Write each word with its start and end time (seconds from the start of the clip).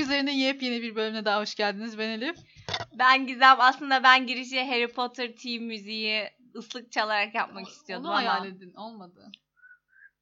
başlamak 0.00 0.24
üzerine 0.24 0.36
yepyeni 0.36 0.82
bir 0.82 0.96
bölümüne 0.96 1.24
daha 1.24 1.40
hoş 1.40 1.54
geldiniz. 1.54 1.98
Ben 1.98 2.08
Elif. 2.08 2.36
Ben 2.94 3.26
Gizem. 3.26 3.60
Aslında 3.60 4.02
ben 4.02 4.26
girişi 4.26 4.64
Harry 4.64 4.88
Potter 4.88 5.36
team 5.36 5.64
müziği 5.64 6.30
ıslık 6.56 6.92
çalarak 6.92 7.34
yapmak 7.34 7.68
istiyordum 7.68 8.06
Onu 8.06 8.12
ama. 8.12 8.20
hayal 8.20 8.46
edin. 8.46 8.74
Olmadı. 8.74 9.30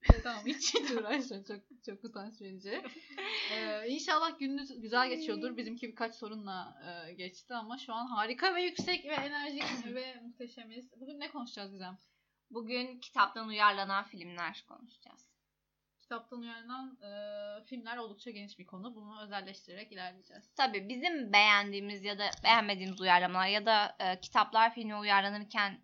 tamam 0.22 0.46
hiç 0.46 0.74
hiç 0.74 0.90
uğraşma. 0.90 1.44
Çok, 1.44 1.60
çok 1.86 2.04
utanç 2.04 2.40
verici. 2.40 2.82
Ee, 3.52 3.88
inşallah 3.88 4.38
gününüz 4.38 4.80
güzel 4.80 5.08
geçiyordur. 5.08 5.56
Bizimki 5.56 5.88
birkaç 5.88 6.14
sorunla 6.14 6.80
e, 6.86 7.12
geçti 7.12 7.54
ama 7.54 7.78
şu 7.78 7.92
an 7.92 8.06
harika 8.06 8.54
ve 8.54 8.62
yüksek 8.62 9.04
ve 9.04 9.14
enerjik 9.14 9.64
ve 9.94 10.20
muhteşemiz. 10.22 10.92
Bugün 11.00 11.20
ne 11.20 11.30
konuşacağız 11.30 11.72
Gizem? 11.72 11.98
Bugün 12.50 13.00
kitaptan 13.00 13.48
uyarlanan 13.48 14.04
filmler 14.04 14.64
konuşacağız. 14.68 15.27
Kitaptan 16.08 16.40
uyarlanan 16.40 16.98
e, 17.02 17.64
filmler 17.64 17.96
oldukça 17.96 18.30
geniş 18.30 18.58
bir 18.58 18.66
konu. 18.66 18.94
Bunu 18.94 19.22
özelleştirerek 19.22 19.92
ilerleyeceğiz. 19.92 20.50
Tabii 20.56 20.88
bizim 20.88 21.32
beğendiğimiz 21.32 22.04
ya 22.04 22.18
da 22.18 22.30
beğenmediğimiz 22.44 23.00
uyarlamalar 23.00 23.46
ya 23.46 23.66
da 23.66 23.96
e, 24.00 24.20
kitaplar 24.20 24.74
filme 24.74 24.96
uyarlanırken 24.96 25.80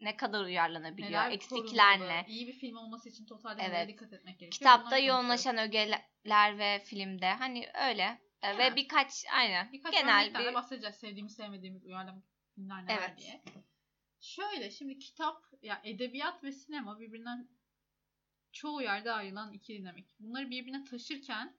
ne 0.00 0.16
kadar 0.16 0.44
uyarlanabiliyor, 0.44 1.10
Neler 1.10 1.30
eksikler 1.30 2.00
ne? 2.00 2.24
İyi 2.28 2.46
bir 2.46 2.52
film 2.52 2.76
olması 2.76 3.08
için 3.08 3.26
totalde 3.26 3.62
Evet. 3.62 3.88
dikkat 3.88 4.12
etmek 4.12 4.38
gerekiyor? 4.38 4.52
Kitapta 4.52 4.86
Bunları 4.86 5.02
yoğunlaşan 5.02 5.58
ögeler 5.58 6.58
ve 6.58 6.78
filmde 6.84 7.32
hani 7.32 7.68
öyle 7.88 8.18
E, 8.42 8.52
Genel. 8.52 8.58
ve 8.58 8.76
birkaç 8.76 9.24
aynen 9.32 9.72
Birkaç 9.72 9.94
genel 9.94 10.34
bir 10.34 10.54
bahsedeceğiz. 10.54 10.96
Sevdiğimiz 10.96 11.34
sevmediğimiz 11.34 11.84
uyarlama 11.84 12.22
filmler 12.54 12.84
neler 12.84 12.98
Evet. 12.98 13.18
diye. 13.18 13.42
Şöyle 14.20 14.70
şimdi 14.70 14.98
kitap 14.98 15.44
ya 15.62 15.80
edebiyat 15.84 16.44
ve 16.44 16.52
sinema 16.52 17.00
birbirinden 17.00 17.48
çoğu 18.52 18.82
yerde 18.82 19.12
ayrılan 19.12 19.52
iki 19.52 19.78
dinamik. 19.78 20.20
Bunları 20.20 20.50
birbirine 20.50 20.84
taşırken 20.84 21.56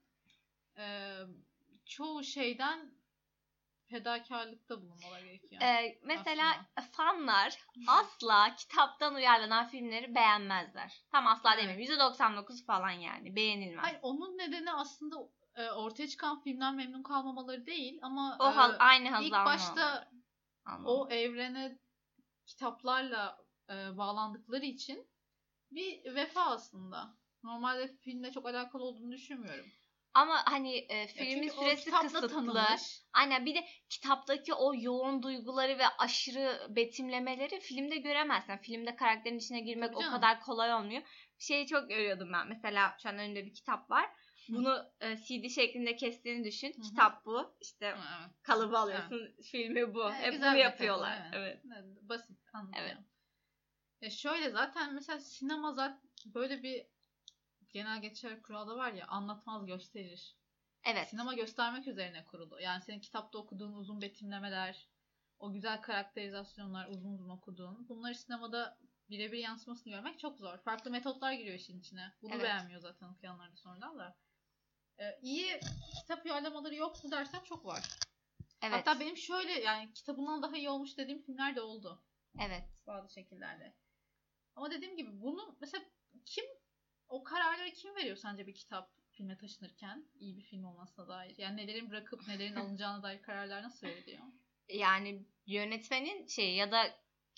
e, 0.78 1.16
çoğu 1.86 2.24
şeyden 2.24 2.92
fedakarlıkta 3.92 4.82
bulunmaları 4.82 5.26
gerekiyor. 5.26 5.62
Ee, 5.62 6.00
mesela 6.04 6.68
aslında. 6.76 6.92
fanlar 6.92 7.58
asla 7.88 8.56
kitaptan 8.56 9.16
uyarlanan 9.16 9.68
filmleri 9.68 10.16
beğenmezler. 10.16 11.04
Tam 11.12 11.28
asla 11.28 11.54
Evet. 11.54 11.64
demeyeyim. 11.64 11.94
%99 11.94 12.66
falan 12.66 12.92
yani 12.92 13.36
beğenilmez. 13.36 13.84
Hayır, 13.84 14.00
onun 14.02 14.38
nedeni 14.38 14.74
aslında 14.74 15.16
e, 15.56 15.72
ortaya 15.72 16.08
çıkan 16.08 16.42
filmden 16.42 16.76
memnun 16.76 17.04
kalmamaları 17.04 17.66
değil 17.66 18.00
ama 18.02 18.38
o 18.40 18.48
e, 18.48 18.52
hal, 18.52 18.76
aynı 18.80 19.10
hazı 19.10 19.24
ilk 19.24 19.34
başta 19.34 20.10
Anladım. 20.66 20.86
o 20.86 21.08
evrene 21.10 21.80
kitaplarla 22.46 23.38
e, 23.70 23.98
bağlandıkları 23.98 24.66
için 24.66 25.11
bir 25.72 26.16
vefa 26.16 26.42
aslında. 26.42 27.18
Normalde 27.44 27.88
filmle 27.88 28.32
çok 28.32 28.46
alakalı 28.46 28.84
olduğunu 28.84 29.12
düşünmüyorum. 29.12 29.66
Ama 30.14 30.42
hani 30.46 30.76
e, 30.78 30.96
Ya 30.98 31.08
filmin 31.08 31.50
o 31.50 31.52
süresi 31.52 31.92
kısıtlı. 31.92 32.30
tanınmış. 32.30 33.02
Aynen 33.14 33.46
bir 33.46 33.56
de 33.56 33.66
kitaptaki 33.90 34.54
o 34.54 34.74
yoğun 34.76 35.24
duyguları 35.24 35.78
ve 35.78 35.84
aşırı 35.98 36.68
betimlemeleri 36.76 37.60
filmde 37.60 37.98
göremezsin. 37.98 38.58
Filmde 38.58 38.96
karakterin 38.96 39.38
içine 39.38 39.60
girmek 39.60 39.88
Tabii 39.90 39.98
o 39.98 40.02
canım. 40.02 40.14
kadar 40.16 40.42
kolay 40.42 40.74
olmuyor. 40.74 41.02
Şeyi 41.40 41.68
çok 41.68 41.90
görüyordum 41.90 42.34
ben. 42.34 42.48
Mesela 42.48 42.96
şu 43.04 43.10
an 43.10 43.18
önümde 43.18 43.46
bir 43.46 43.54
kitap 43.54 43.90
var. 43.90 44.06
Bunu 44.50 44.92
e, 45.02 45.18
CD 45.18 45.50
şeklinde 45.50 45.96
kestiğini 45.96 46.44
düşün. 46.44 46.74
Hı 46.74 46.78
hı. 46.78 46.82
Kitap 46.82 47.26
bu. 47.26 47.56
İşte 47.62 47.86
Evet. 47.86 48.32
kalıbı 48.44 48.78
alıyorsun. 48.78 49.36
Filmi 49.52 49.94
bu. 49.94 50.04
Evet, 50.04 50.34
Hep 50.34 50.34
bunu 50.42 50.58
yapıyorlar. 50.58 51.30
Evet. 51.34 51.62
Evet, 51.66 51.86
Basit 52.10 52.38
anladım. 52.54 52.74
Evet. 52.78 52.98
Ya 54.02 54.10
şöyle 54.10 54.50
zaten 54.50 54.94
mesela 54.94 55.20
sinema 55.20 55.74
zaten 55.74 56.10
böyle 56.26 56.64
bir 56.64 56.86
genel 57.70 58.02
geçer 58.02 58.42
kuralı 58.42 58.76
var 58.76 58.92
ya 58.94 59.08
anlatmaz 59.08 59.66
gösterir. 59.66 60.36
Evet. 60.86 61.08
Sinema 61.08 61.34
göstermek 61.34 61.88
üzerine 61.88 62.26
kurulu. 62.26 62.60
Yani 62.62 62.82
senin 62.82 63.00
kitapta 63.00 63.38
okuduğun 63.38 63.74
uzun 63.74 64.02
betimlemeler, 64.02 64.88
o 65.40 65.54
güzel 65.54 65.82
karakterizasyonlar 65.82 66.88
uzun 66.88 67.14
uzun 67.14 67.30
okuduğun. 67.30 67.90
Bunları 67.90 68.16
sinemada 68.16 68.78
birebir 69.10 69.38
yansımasını 69.38 69.94
görmek 69.94 70.20
çok 70.20 70.38
zor. 70.38 70.58
Farklı 70.58 70.92
metotlar 70.92 71.34
giriyor 71.34 71.56
işin 71.56 71.80
içine. 71.80 72.14
Bunu 72.22 72.34
Evet. 72.34 72.44
beğenmiyor 72.44 72.82
zaten 72.82 73.08
okuyanlar 73.08 73.52
da 73.52 73.56
sonradan 73.56 74.00
da. 74.00 74.18
Ee, 75.00 75.20
iyi 75.22 75.64
kitap 75.96 76.26
uyarlamaları 76.26 76.76
yok 76.76 77.04
mu 77.04 77.12
dersen 77.12 77.44
çok 77.44 77.66
var. 77.66 77.84
Evet. 78.62 78.74
Hatta 78.74 79.00
benim 79.00 79.18
şöyle 79.18 79.52
yani 79.52 79.94
kitabından 79.94 80.42
daha 80.42 80.58
iyi 80.58 80.70
olmuş 80.70 80.98
dediğim 80.98 81.22
filmler 81.22 81.56
de 81.56 81.62
oldu 81.62 82.04
Evet. 82.40 82.64
bazı 82.88 83.14
şekillerde. 83.14 83.74
Ama 84.56 84.72
dediğim 84.72 84.98
gibi 84.98 85.22
bunu 85.22 85.58
mesela 85.62 85.84
kim 86.26 86.46
o 87.10 87.24
kararları 87.24 87.72
kim 87.72 87.96
veriyor 87.96 88.18
sence 88.18 88.48
bir 88.48 88.54
kitap 88.54 88.92
filme 89.12 89.38
taşınırken 89.38 90.06
iyi 90.20 90.38
bir 90.38 90.44
film 90.44 90.66
olmasına 90.66 91.08
dair? 91.08 91.38
Yani 91.38 91.58
nelerin 91.58 91.90
bırakıp 91.90 92.28
nelerin 92.28 92.56
alınacağına 92.56 93.04
dair 93.04 93.22
kararlar 93.22 93.64
nasıl 93.64 93.88
veriliyor? 93.88 94.24
Yani 94.70 95.26
yönetmenin 95.46 96.28
şey 96.28 96.56
ya 96.56 96.72
da 96.72 96.84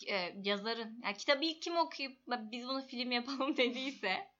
e, 0.07 0.35
yazarın 0.43 0.99
yani 1.03 1.17
kitabı 1.17 1.45
ilk 1.45 1.61
kim 1.61 1.77
okuyup 1.77 2.17
biz 2.27 2.67
bunu 2.67 2.87
film 2.87 3.11
yapalım 3.11 3.57
dediyse 3.57 4.33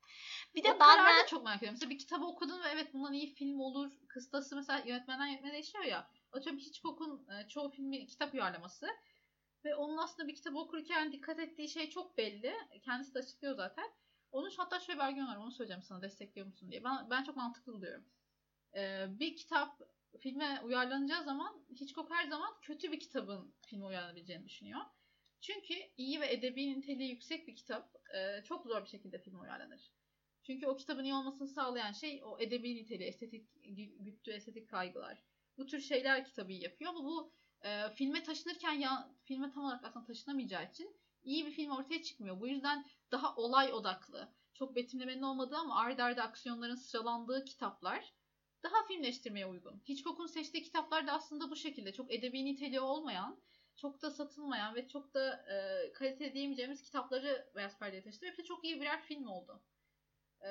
bir 0.55 0.63
de 0.63 0.73
o 0.73 0.79
bazen 0.79 1.23
da 1.23 1.27
çok 1.27 1.43
merak 1.43 1.57
ediyorum. 1.57 1.73
Mesela 1.75 1.89
bir 1.89 1.97
kitabı 1.97 2.25
okudun 2.25 2.63
ve 2.63 2.67
evet 2.73 2.93
bundan 2.93 3.13
iyi 3.13 3.33
film 3.33 3.59
olur 3.59 3.91
kıstası 4.07 4.55
mesela 4.55 4.83
yönetmenden 4.85 5.27
yönetmene 5.27 5.53
değişiyor 5.53 5.83
ya. 5.83 6.09
Atıyorum 6.31 6.61
Hitchcock'un 6.61 7.27
e, 7.29 7.47
çoğu 7.47 7.69
filmi 7.69 8.07
kitap 8.07 8.33
uyarlaması 8.33 8.87
ve 9.65 9.75
onun 9.75 9.97
aslında 9.97 10.27
bir 10.27 10.35
kitabı 10.35 10.59
okurken 10.59 11.11
dikkat 11.11 11.39
ettiği 11.39 11.69
şey 11.69 11.89
çok 11.89 12.17
belli. 12.17 12.53
Kendisi 12.81 13.13
de 13.13 13.19
açıklıyor 13.19 13.55
zaten. 13.55 13.91
Onun 14.31 14.51
hatta 14.57 14.79
şöyle 14.79 14.99
bir 14.99 15.03
argüman 15.03 15.27
var 15.27 15.37
onu 15.37 15.51
söyleyeceğim 15.51 15.83
sana 15.83 16.01
destekliyor 16.01 16.47
musun 16.47 16.71
diye. 16.71 16.83
Ben, 16.83 17.09
ben 17.09 17.23
çok 17.23 17.35
mantıklı 17.35 17.73
buluyorum. 17.73 18.05
Ee, 18.75 19.05
bir 19.09 19.35
kitap 19.35 19.81
filme 20.19 20.61
uyarlanacağı 20.63 21.23
zaman 21.23 21.65
Hitchcock 21.69 22.11
her 22.11 22.27
zaman 22.27 22.53
kötü 22.61 22.91
bir 22.91 22.99
kitabın 22.99 23.53
filme 23.65 23.85
uyarlanabileceğini 23.85 24.45
düşünüyor. 24.45 24.81
Çünkü 25.41 25.73
iyi 25.97 26.21
ve 26.21 26.33
edebi 26.33 26.79
niteliği 26.79 27.09
yüksek 27.09 27.47
bir 27.47 27.55
kitap 27.55 27.95
e, 28.15 28.43
çok 28.43 28.65
zor 28.65 28.83
bir 28.83 28.89
şekilde 28.89 29.19
filme 29.19 29.39
uyarlanır. 29.39 29.91
Çünkü 30.43 30.67
o 30.67 30.75
kitabın 30.75 31.03
iyi 31.03 31.13
olmasını 31.13 31.47
sağlayan 31.47 31.91
şey 31.91 32.21
o 32.23 32.39
edebi 32.39 32.75
niteliği, 32.75 33.07
estetik 33.07 33.47
güttüğü 33.99 34.31
estetik 34.31 34.69
kaygılar. 34.69 35.23
Bu 35.57 35.65
tür 35.65 35.79
şeyler 35.79 36.25
kitabı 36.25 36.51
iyi 36.51 36.63
yapıyor 36.63 36.91
ama 36.91 37.03
bu 37.03 37.33
e, 37.63 37.89
filme 37.95 38.23
taşınırken 38.23 38.73
ya 38.73 39.09
filme 39.25 39.51
tam 39.51 39.65
olarak 39.65 39.85
aslında 39.85 40.05
taşınamayacağı 40.05 40.65
için 40.65 40.95
iyi 41.23 41.45
bir 41.45 41.51
film 41.51 41.71
ortaya 41.71 42.03
çıkmıyor. 42.03 42.39
Bu 42.39 42.47
yüzden 42.47 42.85
daha 43.11 43.35
olay 43.35 43.73
odaklı, 43.73 44.33
çok 44.53 44.75
betimlemenin 44.75 45.21
olmadığı 45.21 45.57
ama 45.57 45.75
ard 45.75 45.99
arda 45.99 46.23
aksiyonların 46.23 46.75
sıralandığı 46.75 47.45
kitaplar 47.45 48.13
daha 48.63 48.85
filmleştirmeye 48.87 49.45
uygun. 49.45 49.81
Hitchcock'un 49.89 50.27
seçtiği 50.27 50.63
kitaplar 50.63 51.07
da 51.07 51.11
aslında 51.11 51.51
bu 51.51 51.55
şekilde 51.55 51.93
çok 51.93 52.13
edebi 52.13 52.45
niteliği 52.45 52.79
olmayan, 52.79 53.39
çok 53.75 54.01
da 54.01 54.11
satılmayan 54.11 54.75
ve 54.75 54.87
çok 54.87 55.13
da 55.13 55.45
e, 55.51 55.91
kaliteli 55.93 56.33
diyemeyeceğimiz 56.33 56.83
kitapları 56.83 57.51
beyaz 57.55 57.79
perdeye 57.79 58.03
taşıdı. 58.03 58.25
Hepsi 58.25 58.43
çok 58.43 58.65
iyi 58.65 58.81
birer 58.81 59.01
film 59.01 59.27
oldu. 59.27 59.61
E, 60.41 60.49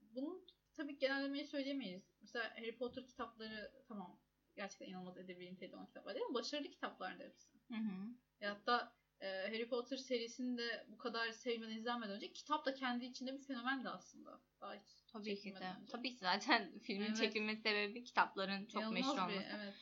bunun 0.00 0.46
tabii 0.74 0.98
genellemeyi 0.98 1.44
söyleyemeyiz. 1.44 2.02
Mesela 2.20 2.50
Harry 2.56 2.76
Potter 2.76 3.06
kitapları 3.06 3.72
tamam 3.88 4.20
gerçekten 4.58 4.86
inanılmaz 4.86 5.18
edebi 5.18 5.52
niteliği 5.52 5.76
olan 5.76 5.86
kitaplar 5.86 6.14
değil 6.14 6.26
mi? 6.26 6.34
Başarılı 6.34 6.68
kitaplardı 6.70 7.24
hepsi. 7.24 7.48
Hı 7.68 7.74
hı. 7.74 8.14
Ya 8.40 8.50
hatta 8.50 8.92
e, 9.20 9.26
Harry 9.26 9.68
Potter 9.68 9.96
serisini 9.96 10.58
de 10.58 10.86
bu 10.88 10.98
kadar 10.98 11.30
sevmeden 11.32 11.76
izlenmeden 11.76 12.14
önce 12.16 12.32
kitap 12.32 12.66
da 12.66 12.74
kendi 12.74 13.04
içinde 13.04 13.32
bir 13.38 13.42
fenomen 13.42 13.84
de 13.84 13.88
aslında. 13.88 14.40
Daha 14.60 14.74
hiç 14.74 14.82
Tabii 15.12 15.40
ki 15.40 15.54
de. 15.54 15.56
önce. 15.80 15.92
Tabii 15.92 16.10
ki 16.10 16.18
zaten 16.18 16.78
filmin 16.82 17.06
Evet. 17.06 17.16
çekilme 17.16 17.56
sebebi 17.56 18.04
kitapların 18.04 18.66
çok 18.66 18.82
İnanılmaz 18.82 18.94
meşhur 19.16 19.28
bir- 19.28 19.34
olması. 19.34 19.56
evet. 19.56 19.74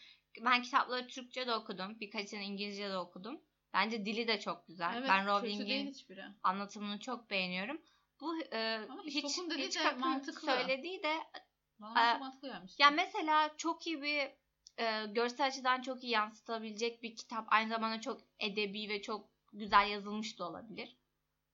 Ben 0.44 0.62
kitapları 0.62 1.06
Türkçe 1.06 1.46
de 1.46 1.54
okudum. 1.54 2.00
Birkaçını 2.00 2.40
İngilizce 2.42 2.90
de 2.90 2.98
okudum. 2.98 3.40
Bence 3.72 4.06
dili 4.06 4.28
de 4.28 4.40
çok 4.40 4.66
güzel. 4.66 4.94
Evet, 4.96 5.08
ben 5.08 5.26
Rowling'in 5.26 5.94
anlatımını 6.42 6.98
çok 7.00 7.30
beğeniyorum. 7.30 7.82
Bu 8.20 8.38
e, 8.52 8.86
Ama 8.90 9.02
hiç 9.04 9.14
Hitchcock'un 9.14 9.50
dediği 9.50 9.74
de 9.74 9.92
mantıklı. 9.92 10.48
söylediği 10.48 11.02
de 11.02 11.14
Bana 11.78 12.12
çok 12.12 12.20
mantıklı 12.20 12.48
gelmişti. 12.48 12.82
ya 12.82 12.90
mesela 12.90 13.56
çok 13.56 13.86
iyi 13.86 14.02
bir 14.02 14.30
e, 14.78 15.06
görsel 15.06 15.46
açıdan 15.46 15.82
çok 15.82 16.04
iyi 16.04 16.12
yansıtabilecek 16.12 17.02
bir 17.02 17.16
kitap. 17.16 17.44
Aynı 17.48 17.68
zamanda 17.68 18.00
çok 18.00 18.20
edebi 18.40 18.88
ve 18.88 19.02
çok 19.02 19.28
güzel 19.52 19.88
yazılmış 19.88 20.38
da 20.38 20.48
olabilir. 20.48 20.96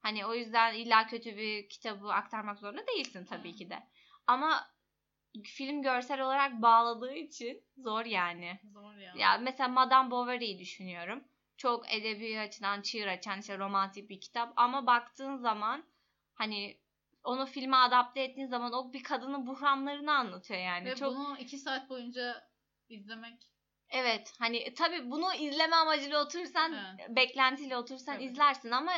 Hani 0.00 0.26
o 0.26 0.34
yüzden 0.34 0.74
illa 0.74 1.06
kötü 1.06 1.36
bir 1.36 1.68
kitabı 1.68 2.12
aktarmak 2.12 2.58
zorunda 2.58 2.86
değilsin 2.86 3.24
tabii 3.24 3.54
ki 3.54 3.70
de. 3.70 3.82
Ama 4.26 4.72
film 5.44 5.82
görsel 5.82 6.20
olarak 6.20 6.62
bağladığı 6.62 7.14
için 7.14 7.64
zor 7.76 8.04
yani. 8.04 8.60
Zor 8.72 8.94
ya. 8.94 9.14
Ya 9.16 9.38
mesela 9.38 9.68
Madame 9.68 10.10
Bovary'yi 10.10 10.58
düşünüyorum. 10.58 11.24
Çok 11.56 11.92
edebi 11.92 12.40
açıdan 12.40 12.82
çığır 12.82 13.06
açan 13.06 13.40
işte 13.40 13.58
romantik 13.58 14.10
bir 14.10 14.20
kitap 14.20 14.52
ama 14.56 14.86
baktığın 14.86 15.36
zaman 15.36 15.84
hani 16.34 16.78
onu 17.24 17.46
filme 17.46 17.76
adapte 17.76 18.22
ettiğin 18.22 18.46
zaman 18.46 18.72
o 18.72 18.92
bir 18.92 19.02
kadının 19.02 19.46
buhranlarını 19.46 20.12
anlatıyor 20.12 20.60
yani. 20.60 20.84
Ve 20.84 20.94
Çok 20.94 21.16
bunu 21.16 21.38
iki 21.38 21.58
saat 21.58 21.90
boyunca 21.90 22.51
izlemek 22.92 23.52
evet 23.90 24.34
hani 24.38 24.74
tabii 24.74 25.10
bunu 25.10 25.34
izleme 25.34 25.76
amacıyla 25.76 26.24
otursan 26.24 26.72
Evet. 26.72 27.16
beklentiyle 27.16 27.76
otursan 27.76 28.14
Tabii. 28.14 28.24
izlersin 28.24 28.70
ama 28.70 28.92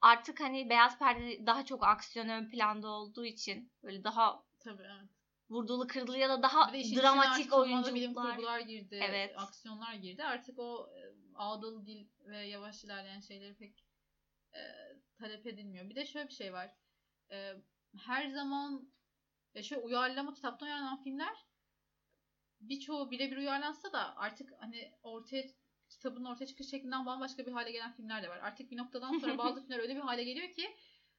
artık 0.00 0.40
hani 0.40 0.70
beyaz 0.70 0.98
perde 0.98 1.46
daha 1.46 1.64
çok 1.64 1.86
aksiyon 1.86 2.28
ön 2.28 2.48
planda 2.48 2.88
olduğu 2.88 3.24
için 3.24 3.72
böyle 3.82 4.04
daha 4.04 4.44
tabii 4.60 4.82
evet. 4.82 5.08
vurdulu 5.50 5.86
kırdılı 5.86 6.18
ya 6.18 6.28
da 6.28 6.42
daha 6.42 6.72
dramatik 6.72 7.46
bilim 7.46 7.58
oyunculuklar. 7.58 8.36
kurgular 8.36 8.60
girdi. 8.60 9.00
Evet. 9.02 9.34
Aksiyonlar 9.36 9.94
girdi. 9.94 10.24
Artık 10.24 10.58
o 10.58 10.90
e, 10.96 11.00
ağdalı 11.34 11.86
dil 11.86 12.06
ve 12.20 12.38
yavaş 12.38 12.84
ilerleyen 12.84 13.20
şeyleri 13.20 13.56
pek 13.56 13.84
e, 14.54 14.60
talep 15.18 15.46
edilmiyor. 15.46 15.90
Bir 15.90 15.96
de 15.96 16.06
şöyle 16.06 16.28
bir 16.28 16.34
şey 16.34 16.52
var. 16.52 16.70
E, 17.30 17.54
her 17.98 18.28
zaman 18.28 18.92
e, 19.54 19.62
şöyle 19.62 19.82
uyarlama 19.82 20.34
kitaptan 20.34 20.68
uyarlanan 20.68 21.02
filmler 21.02 21.49
birçoğu 22.60 23.10
birebir 23.10 23.36
uyarlansa 23.36 23.92
da 23.92 24.16
artık 24.16 24.52
hani 24.58 24.92
ortaya 25.02 25.44
kitabın 25.88 26.24
ortaya 26.24 26.46
çıkış 26.46 26.70
şeklinden 26.70 27.06
bambaşka 27.06 27.46
bir 27.46 27.52
hale 27.52 27.72
gelen 27.72 27.92
filmler 27.92 28.22
de 28.22 28.28
var. 28.28 28.38
Artık 28.38 28.70
bir 28.70 28.76
noktadan 28.76 29.18
sonra 29.18 29.38
bazı 29.38 29.60
filmler 29.62 29.78
öyle 29.78 29.96
bir 29.96 30.00
hale 30.00 30.24
geliyor 30.24 30.52
ki 30.52 30.76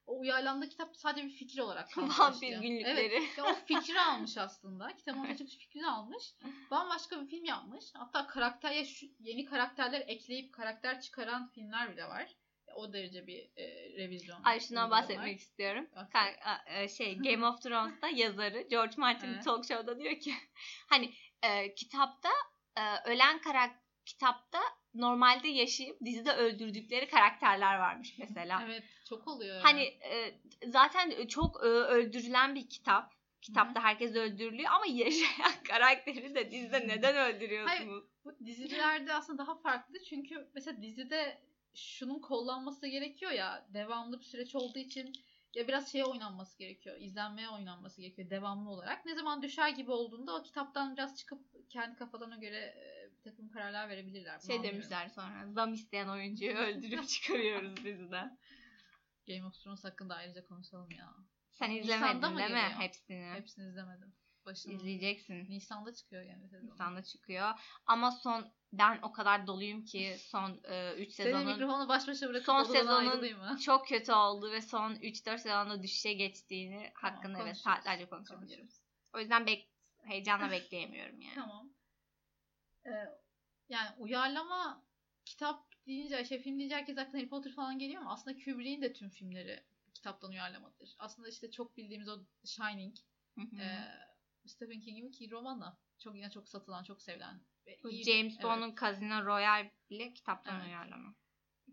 o 0.07 0.19
uyarlandığı 0.19 0.69
kitap 0.69 0.95
sadece 0.95 1.27
bir 1.27 1.31
fikir 1.31 1.59
olarak 1.59 1.91
kalmaya 1.91 2.19
Vampir 2.19 2.57
günlükleri. 2.57 2.99
Evet. 2.99 3.39
O 3.39 3.53
fikri 3.65 3.99
almış 3.99 4.37
aslında. 4.37 4.95
Kitabın 4.97 5.19
ortaya 5.19 5.37
çıkış 5.37 5.57
fikrini 5.57 5.87
almış. 5.87 6.33
Bambaşka 6.71 7.21
bir 7.21 7.27
film 7.27 7.45
yapmış. 7.45 7.85
Hatta 7.93 8.27
karakter 8.27 8.85
şu, 8.85 9.05
yeni 9.19 9.45
karakterler 9.45 10.03
ekleyip 10.07 10.53
karakter 10.53 11.01
çıkaran 11.01 11.47
filmler 11.47 11.91
bile 11.91 12.03
var. 12.03 12.35
O 12.75 12.93
derece 12.93 13.27
bir 13.27 13.49
e, 13.57 13.89
revizyon. 13.97 14.43
Ay 14.43 14.59
şundan 14.59 14.91
bahsetmek 14.91 15.39
istiyorum. 15.39 15.87
Bahset. 15.95 16.13
Ka- 16.15 16.39
a- 16.43 16.81
e, 16.81 16.87
şey 16.87 17.17
Game 17.23 17.45
of 17.45 17.61
Thrones'ta 17.61 18.07
yazarı 18.07 18.61
George 18.61 18.93
Martin 18.97 19.27
Evet. 19.33 19.43
talk 19.43 19.65
show'da 19.65 19.99
diyor 19.99 20.19
ki 20.19 20.33
hani 20.89 21.13
e, 21.43 21.75
kitapta 21.75 22.29
e, 22.77 22.81
ölen 23.09 23.41
karakter 23.41 23.81
kitapta 24.05 24.59
normalde 24.93 25.47
yaşayıp 25.47 25.97
dizide 26.05 26.31
öldürdükleri 26.31 27.07
karakterler 27.07 27.79
varmış 27.79 28.15
mesela. 28.19 28.61
Evet 28.65 28.83
çok 29.09 29.27
oluyor. 29.27 29.61
Hani 29.61 29.81
e, 29.83 30.39
zaten 30.65 31.27
çok 31.27 31.63
e, 31.63 31.67
öldürülen 31.67 32.55
bir 32.55 32.69
kitap. 32.69 33.13
Kitapta 33.41 33.83
herkes 33.83 34.15
öldürülüyor 34.15 34.71
ama 34.71 34.85
yaşayan 34.87 35.51
karakteri 35.67 36.35
de 36.35 36.51
dizide 36.51 36.87
neden 36.87 37.15
öldürüyorsunuz? 37.15 38.03
Bu 38.25 38.45
dizilerde 38.45 39.13
aslında 39.13 39.37
daha 39.43 39.55
farklı 39.55 40.03
çünkü 40.03 40.47
mesela 40.53 40.81
dizide 40.81 41.41
şunun 41.75 42.19
kollanması 42.19 42.87
gerekiyor 42.87 43.31
ya 43.31 43.67
devamlı 43.73 44.19
bir 44.19 44.25
süreç 44.25 44.55
olduğu 44.55 44.79
için 44.79 45.13
ya 45.53 45.67
biraz 45.67 45.91
şeye 45.91 46.05
oynanması 46.05 46.57
gerekiyor. 46.57 46.97
izlenmeye 46.99 47.49
oynanması 47.49 48.01
gerekiyor 48.01 48.29
devamlı 48.29 48.69
olarak. 48.69 49.05
Ne 49.05 49.15
zaman 49.15 49.41
düşer 49.41 49.69
gibi 49.69 49.91
olduğunda 49.91 50.35
o 50.35 50.43
kitaptan 50.43 50.93
biraz 50.93 51.17
çıkıp 51.17 51.69
kendi 51.69 51.95
kafalarına 51.95 52.37
göre 52.37 52.57
e, 52.57 53.09
bir 53.17 53.21
takım 53.31 53.49
kararlar 53.49 53.89
verebilirler. 53.89 54.39
Bunu 54.39 54.47
Şey 54.47 54.55
anlıyorum. 54.55 54.79
demişler 54.79 55.09
sonra 55.09 55.51
zam 55.51 55.73
isteyen 55.73 56.07
oyuncuyu 56.07 56.51
öldürüp 56.53 57.07
çıkarıyoruz 57.09 57.75
diziden. 57.75 58.37
Game 59.27 59.45
of 59.45 59.53
Thrones 59.53 59.83
hakkında 59.83 60.15
ayrıca 60.15 60.45
konuşalım 60.47 60.91
ya. 60.91 61.13
Sen 61.51 61.71
izlemedin 61.71 62.21
değil 62.21 62.33
mi 62.33 62.39
geliyor? 62.41 62.59
hepsini? 62.59 63.33
Hepsini 63.33 63.69
izlemedim. 63.69 64.13
Başını 64.45 64.73
İzleyeceksin. 64.73 65.49
Nisan'da 65.49 65.93
çıkıyor 65.93 66.23
yani 66.23 66.49
sezon. 66.49 66.67
Nisan'da 66.67 67.03
çıkıyor. 67.03 67.51
Ama 67.85 68.11
son 68.11 68.51
ben 68.73 68.99
o 69.01 69.11
kadar 69.11 69.47
doluyum 69.47 69.85
ki 69.85 70.15
son 70.19 70.51
3 70.51 70.63
Senin 70.63 71.07
sezonun 71.09 71.45
mikrofonu 71.45 71.89
baş 71.89 72.07
başa 72.07 72.29
bırakıp 72.29 72.45
son 72.45 72.63
sezonun 72.63 73.57
çok 73.57 73.87
kötü 73.87 74.13
oldu 74.13 74.51
ve 74.51 74.61
son 74.61 74.95
3-4 74.95 75.37
sezonda 75.37 75.83
düşüşe 75.83 76.13
geçtiğini 76.13 76.91
Tamam, 77.01 77.15
hakkında 77.15 77.41
evet 77.41 77.57
saatlerce 77.57 78.05
konuşabiliriz. 78.05 78.57
Konuşuruz. 78.57 78.81
O 79.13 79.19
yüzden 79.19 79.45
bek 79.45 79.69
heyecanla 80.03 80.51
bekleyemiyorum 80.51 81.21
yani. 81.21 81.35
Tamam. 81.35 81.69
Ee, 82.85 82.91
yani 83.69 83.89
uyarlama 83.97 84.83
kitap 85.25 85.71
deyince, 85.87 86.25
şey 86.25 86.41
film 86.41 86.59
deyince 86.59 86.75
herkes 86.75 86.97
aklına 86.97 87.17
Harry 87.17 87.29
Potter 87.29 87.51
falan 87.51 87.79
geliyor 87.79 88.01
ama 88.01 88.13
aslında 88.13 88.37
Kubrick'in 88.37 88.81
de 88.81 88.93
tüm 88.93 89.09
filmleri 89.09 89.63
kitaptan 89.93 90.31
uyarlamadır. 90.31 90.95
Aslında 90.99 91.29
işte 91.29 91.51
çok 91.51 91.77
bildiğimiz 91.77 92.09
o 92.09 92.19
Shining, 92.45 92.95
e, 93.37 93.65
Stephen 94.45 94.81
King'in 94.81 95.11
ki 95.11 95.31
romanı. 95.31 95.77
Çok 95.99 96.15
yine 96.15 96.31
çok 96.31 96.49
satılan, 96.49 96.83
çok 96.83 97.01
sevilen. 97.01 97.41
Bu 97.83 97.91
iyi- 97.91 98.03
James 98.03 98.33
evet. 98.33 98.43
Bond'un 98.43 98.75
Casino 98.81 99.25
Royale 99.25 99.71
bile 99.89 100.13
kitaptan 100.13 100.55
Evet. 100.59 100.67
uyarlama. 100.67 101.15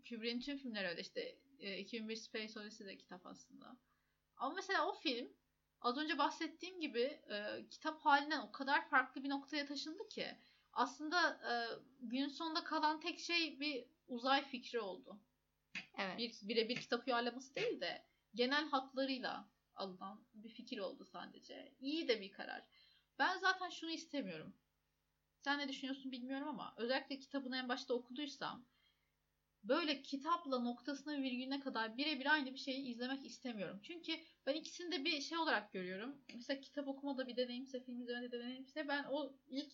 Kubrick'in 0.09 0.39
tüm 0.39 0.57
filmleri 0.57 0.87
öyle 0.87 1.01
işte 1.01 1.37
e, 1.59 1.77
2001 1.77 2.15
Space 2.15 2.59
Odyssey 2.59 2.87
de 2.87 2.97
kitap 2.97 3.25
aslında. 3.25 3.77
Ama 4.37 4.55
mesela 4.55 4.87
o 4.87 4.93
film 4.93 5.29
az 5.81 5.97
önce 5.97 6.17
bahsettiğim 6.17 6.79
gibi 6.81 7.01
e, 7.31 7.65
kitap 7.69 8.05
halinden 8.05 8.39
o 8.39 8.51
kadar 8.51 8.89
farklı 8.89 9.23
bir 9.23 9.29
noktaya 9.29 9.65
taşındı 9.65 10.09
ki 10.09 10.27
aslında 10.73 11.31
e, 11.31 11.53
gün 12.01 12.27
sonunda 12.27 12.63
kalan 12.63 12.99
tek 12.99 13.19
şey 13.19 13.59
bir 13.59 13.85
uzay 14.07 14.45
fikri 14.45 14.79
oldu. 14.79 15.19
Evet. 15.97 16.17
Bir 16.17 16.47
birebir 16.47 16.75
kitap 16.75 17.07
uyarlaması 17.07 17.55
değil 17.55 17.81
de 17.81 18.05
genel 18.35 18.69
hatlarıyla 18.69 19.49
alınan 19.79 20.25
bir 20.33 20.49
fikir 20.49 20.77
oldu 20.77 21.05
sadece. 21.05 21.73
İyi 21.79 22.07
de 22.07 22.21
bir 22.21 22.31
karar. 22.31 22.63
Ben 23.19 23.37
zaten 23.37 23.69
şunu 23.69 23.91
istemiyorum. 23.91 24.55
Sen 25.43 25.59
ne 25.59 25.69
düşünüyorsun 25.69 26.11
bilmiyorum 26.11 26.47
ama 26.47 26.73
özellikle 26.77 27.19
kitabını 27.19 27.57
en 27.57 27.69
başta 27.69 27.93
okuduysam 27.93 28.65
böyle 29.63 30.01
kitapla 30.01 30.59
noktasına 30.59 31.21
virgülüne 31.21 31.59
kadar 31.59 31.97
birebir 31.97 32.33
aynı 32.33 32.53
bir 32.53 32.59
şeyi 32.59 32.87
izlemek 32.87 33.25
istemiyorum. 33.25 33.79
Çünkü 33.83 34.19
ben 34.45 34.53
ikisini 34.53 34.91
de 34.91 35.05
bir 35.05 35.21
şey 35.21 35.37
olarak 35.37 35.71
görüyorum. 35.73 36.21
Mesela 36.33 36.61
kitap 36.61 36.87
okumada 36.87 37.27
bir 37.27 37.37
deneyimse, 37.37 37.83
film 37.83 38.01
izlemede 38.01 38.31
de 38.31 38.39
deneyimse 38.39 38.87
ben 38.87 39.05
o 39.09 39.33
ilk 39.47 39.73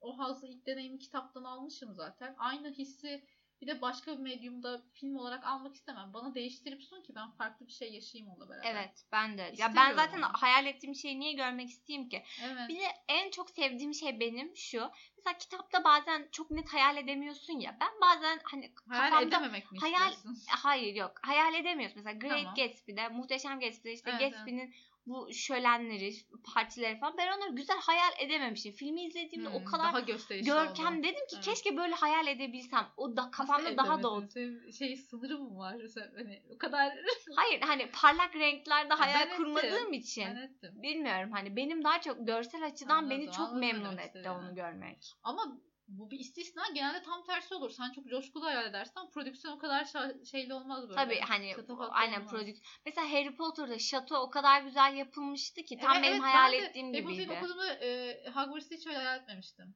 o 0.00 0.18
hazzı 0.18 0.46
ilk 0.46 0.66
deneyimi 0.66 0.98
kitaptan 0.98 1.44
almışım 1.44 1.94
zaten. 1.94 2.34
Aynı 2.38 2.70
hissi 2.70 3.24
bir 3.62 3.66
de 3.66 3.80
başka 3.80 4.12
bir 4.12 4.22
medyumda 4.22 4.82
film 4.92 5.16
olarak 5.16 5.44
almak 5.46 5.74
istemem. 5.74 6.10
Bana 6.14 6.34
değiştirip 6.34 6.82
sun 6.82 7.02
ki 7.02 7.14
ben 7.14 7.30
farklı 7.30 7.66
bir 7.66 7.72
şey 7.72 7.92
yaşayayım 7.92 8.32
onunla 8.32 8.48
beraber. 8.48 8.70
Evet 8.70 9.04
ben 9.12 9.38
de. 9.38 9.42
Ya 9.42 9.48
ben 9.50 9.54
İstemiyorum 9.54 9.96
zaten 9.96 10.18
onu. 10.18 10.28
hayal 10.32 10.66
ettiğim 10.66 10.94
şeyi 10.94 11.20
niye 11.20 11.32
görmek 11.32 11.70
isteyeyim 11.70 12.08
ki? 12.08 12.22
Evet. 12.42 12.68
Bir 12.68 12.78
de 12.78 12.86
en 13.08 13.30
çok 13.30 13.50
sevdiğim 13.50 13.94
şey 13.94 14.20
benim 14.20 14.56
şu. 14.56 14.90
Mesela 15.16 15.38
kitapta 15.38 15.84
bazen 15.84 16.28
çok 16.32 16.50
net 16.50 16.68
hayal 16.68 16.96
edemiyorsun 16.96 17.60
ya. 17.60 17.76
Ben 17.80 17.90
bazen 18.02 18.40
hani 18.44 18.72
Hayal 18.88 19.10
kafamda 19.10 19.36
edememek 19.36 19.72
mi 19.72 19.78
hayal- 19.78 20.12
istiyorsun? 20.12 20.42
hayır 20.48 20.94
yok. 20.94 21.12
Hayal 21.22 21.54
edemiyorsun. 21.54 21.98
Mesela 21.98 22.18
Great 22.18 22.38
Tamam. 22.44 22.54
Gatsby'de, 22.54 23.08
Muhteşem 23.08 23.60
Gatsby'de 23.60 23.92
işte 23.92 24.10
Evet, 24.10 24.34
evet. 24.48 24.70
Bu 25.10 25.32
şölenleri, 25.32 26.12
partileri 26.54 26.98
falan 26.98 27.14
ben 27.18 27.36
onları 27.36 27.52
güzel 27.54 27.78
hayal 27.80 28.12
edememişim. 28.18 28.72
Filmi 28.72 29.04
izlediğimde 29.04 29.48
o 29.48 29.58
Hmm, 29.58 29.64
kadar 29.64 29.92
daha 29.92 30.00
görkem 30.00 30.94
oldu. 30.94 31.02
dedim 31.02 31.26
ki 31.26 31.34
Evet. 31.34 31.44
keşke 31.44 31.76
böyle 31.76 31.94
hayal 31.94 32.26
edebilsem. 32.26 32.88
O 32.96 33.16
da 33.16 33.20
Nasıl 33.22 33.30
kafamda 33.32 33.76
daha 33.76 34.02
da 34.02 34.08
edemedin? 34.10 34.28
Senin 34.28 34.70
şey 34.70 34.96
sınırı 34.96 35.38
mı 35.38 35.58
var? 35.58 35.76
Hani 36.16 36.42
o 36.54 36.58
kadar 36.58 36.92
Hayır 37.36 37.60
hani 37.60 37.90
parlak 37.90 38.36
renklerde 38.36 38.94
hayal 38.94 39.30
Ben 39.30 39.36
kurmadığım 39.36 39.70
ettim. 39.78 39.92
için. 39.92 40.24
ben 40.26 40.36
ettim. 40.36 40.82
Bilmiyorum 40.82 41.32
hani 41.32 41.56
benim 41.56 41.84
daha 41.84 42.00
çok 42.00 42.26
görsel 42.26 42.66
açıdan 42.66 43.10
beni 43.10 43.18
Anladım, 43.20 43.32
çok 43.32 43.46
anladım 43.46 43.60
memnun 43.60 43.98
etti 43.98 44.30
onu 44.30 44.54
görmek. 44.54 45.14
Ama 45.22 45.58
bu 45.90 46.10
bir 46.10 46.18
istisna 46.18 46.62
genelde 46.74 47.02
tam 47.02 47.24
tersi 47.24 47.54
olur. 47.54 47.70
Sen 47.70 47.92
çok 47.92 48.06
coşkulu 48.08 48.44
hayal 48.44 48.66
edersen 48.66 49.10
prodüksiyon 49.10 49.56
o 49.56 49.58
kadar 49.58 49.84
şa- 49.84 50.26
şeyli 50.26 50.54
olmaz 50.54 50.82
böyle. 50.82 50.94
Tabii 50.94 51.20
hani 51.20 51.52
Şatafatlı 51.56 51.92
aynen 51.94 52.26
prodüksiyon. 52.26 52.72
Mesela 52.86 53.12
Harry 53.12 53.36
Potter'da 53.36 53.78
şato 53.78 54.16
o 54.16 54.30
kadar 54.30 54.62
güzel 54.62 54.94
yapılmıştı 54.94 55.62
ki 55.62 55.78
tam 55.78 55.92
Evet, 55.92 56.02
benim 56.02 56.12
evet, 56.12 56.22
hayal 56.22 56.52
ben 56.52 56.60
de 56.60 56.64
ettiğim 56.66 56.86
Harry 56.94 57.02
Potter'ı 57.02 57.22
gibiydi. 57.22 57.38
okuduğumda 57.38 57.74
e, 57.74 58.16
Hogwarts'ı 58.34 58.74
hiç 58.74 58.86
öyle 58.86 58.96
hayal 58.96 59.20
etmemiştim. 59.20 59.74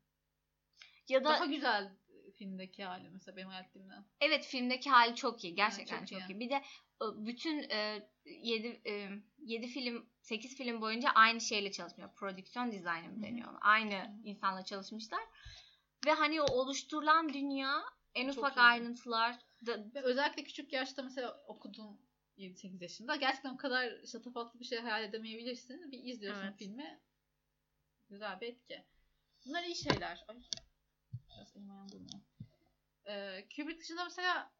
Ya 1.08 1.24
da 1.24 1.28
Daha 1.28 1.44
güzel 1.46 1.96
filmdeki 2.38 2.84
hali 2.84 3.08
mesela 3.10 3.36
benim 3.36 3.48
hayal 3.48 3.64
ettiğimden. 3.64 4.04
evet 4.20 4.44
filmdeki 4.46 4.90
hali 4.90 5.14
çok 5.14 5.44
iyi. 5.44 5.54
Gerçekten 5.54 5.98
çok 5.98 6.08
çok, 6.08 6.30
iyi. 6.30 6.34
iyi. 6.34 6.40
Bir 6.40 6.50
de 6.50 6.54
e, 6.54 7.06
bütün 7.26 7.68
7 8.24 8.82
7 9.38 9.66
film 9.66 10.06
8 10.20 10.56
film 10.56 10.80
boyunca 10.80 11.10
aynı 11.14 11.40
şeyle 11.40 11.72
çalışmıyor. 11.72 12.14
Prodüksiyon 12.14 12.72
dizaynı 12.72 13.08
mı 13.08 13.22
deniyor? 13.22 13.54
Aynı 13.60 14.20
insanla 14.24 14.64
çalışmışlar. 14.64 15.20
Ve 16.06 16.12
hani 16.12 16.42
o 16.42 16.44
oluşturulan 16.46 17.32
dünya 17.34 17.82
en 18.14 18.28
Çok 18.28 18.38
ufak 18.38 18.56
iyi. 18.56 18.60
ayrıntılar 18.60 19.38
da, 19.66 19.84
Ve 19.94 20.02
özellikle 20.02 20.44
küçük 20.44 20.72
yaşta 20.72 21.02
mesela 21.02 21.44
okudum 21.46 22.00
7-8 22.38 22.82
yaşında. 22.82 23.16
Gerçekten 23.16 23.54
o 23.54 23.56
kadar 23.56 24.06
şatafatlı 24.06 24.60
bir 24.60 24.64
şey 24.64 24.78
hayal 24.78 25.04
edemeyebilirsin. 25.04 25.92
Bir 25.92 26.04
izliyorsun 26.04 26.42
Evet. 26.42 26.58
filmi. 26.58 27.00
Güzel 28.10 28.40
bir 28.40 28.46
etki. 28.46 28.84
Bunlar 29.46 29.62
iyi 29.62 29.76
şeyler. 29.76 30.24
Ay. 30.28 30.36
Biraz 31.36 31.56
elim 31.56 31.70
ayağım 31.70 31.92
durmuyor. 31.92 32.20
Ee, 33.06 33.48
Kubrick 33.56 33.80
dışında 33.80 34.04
mesela 34.04 34.52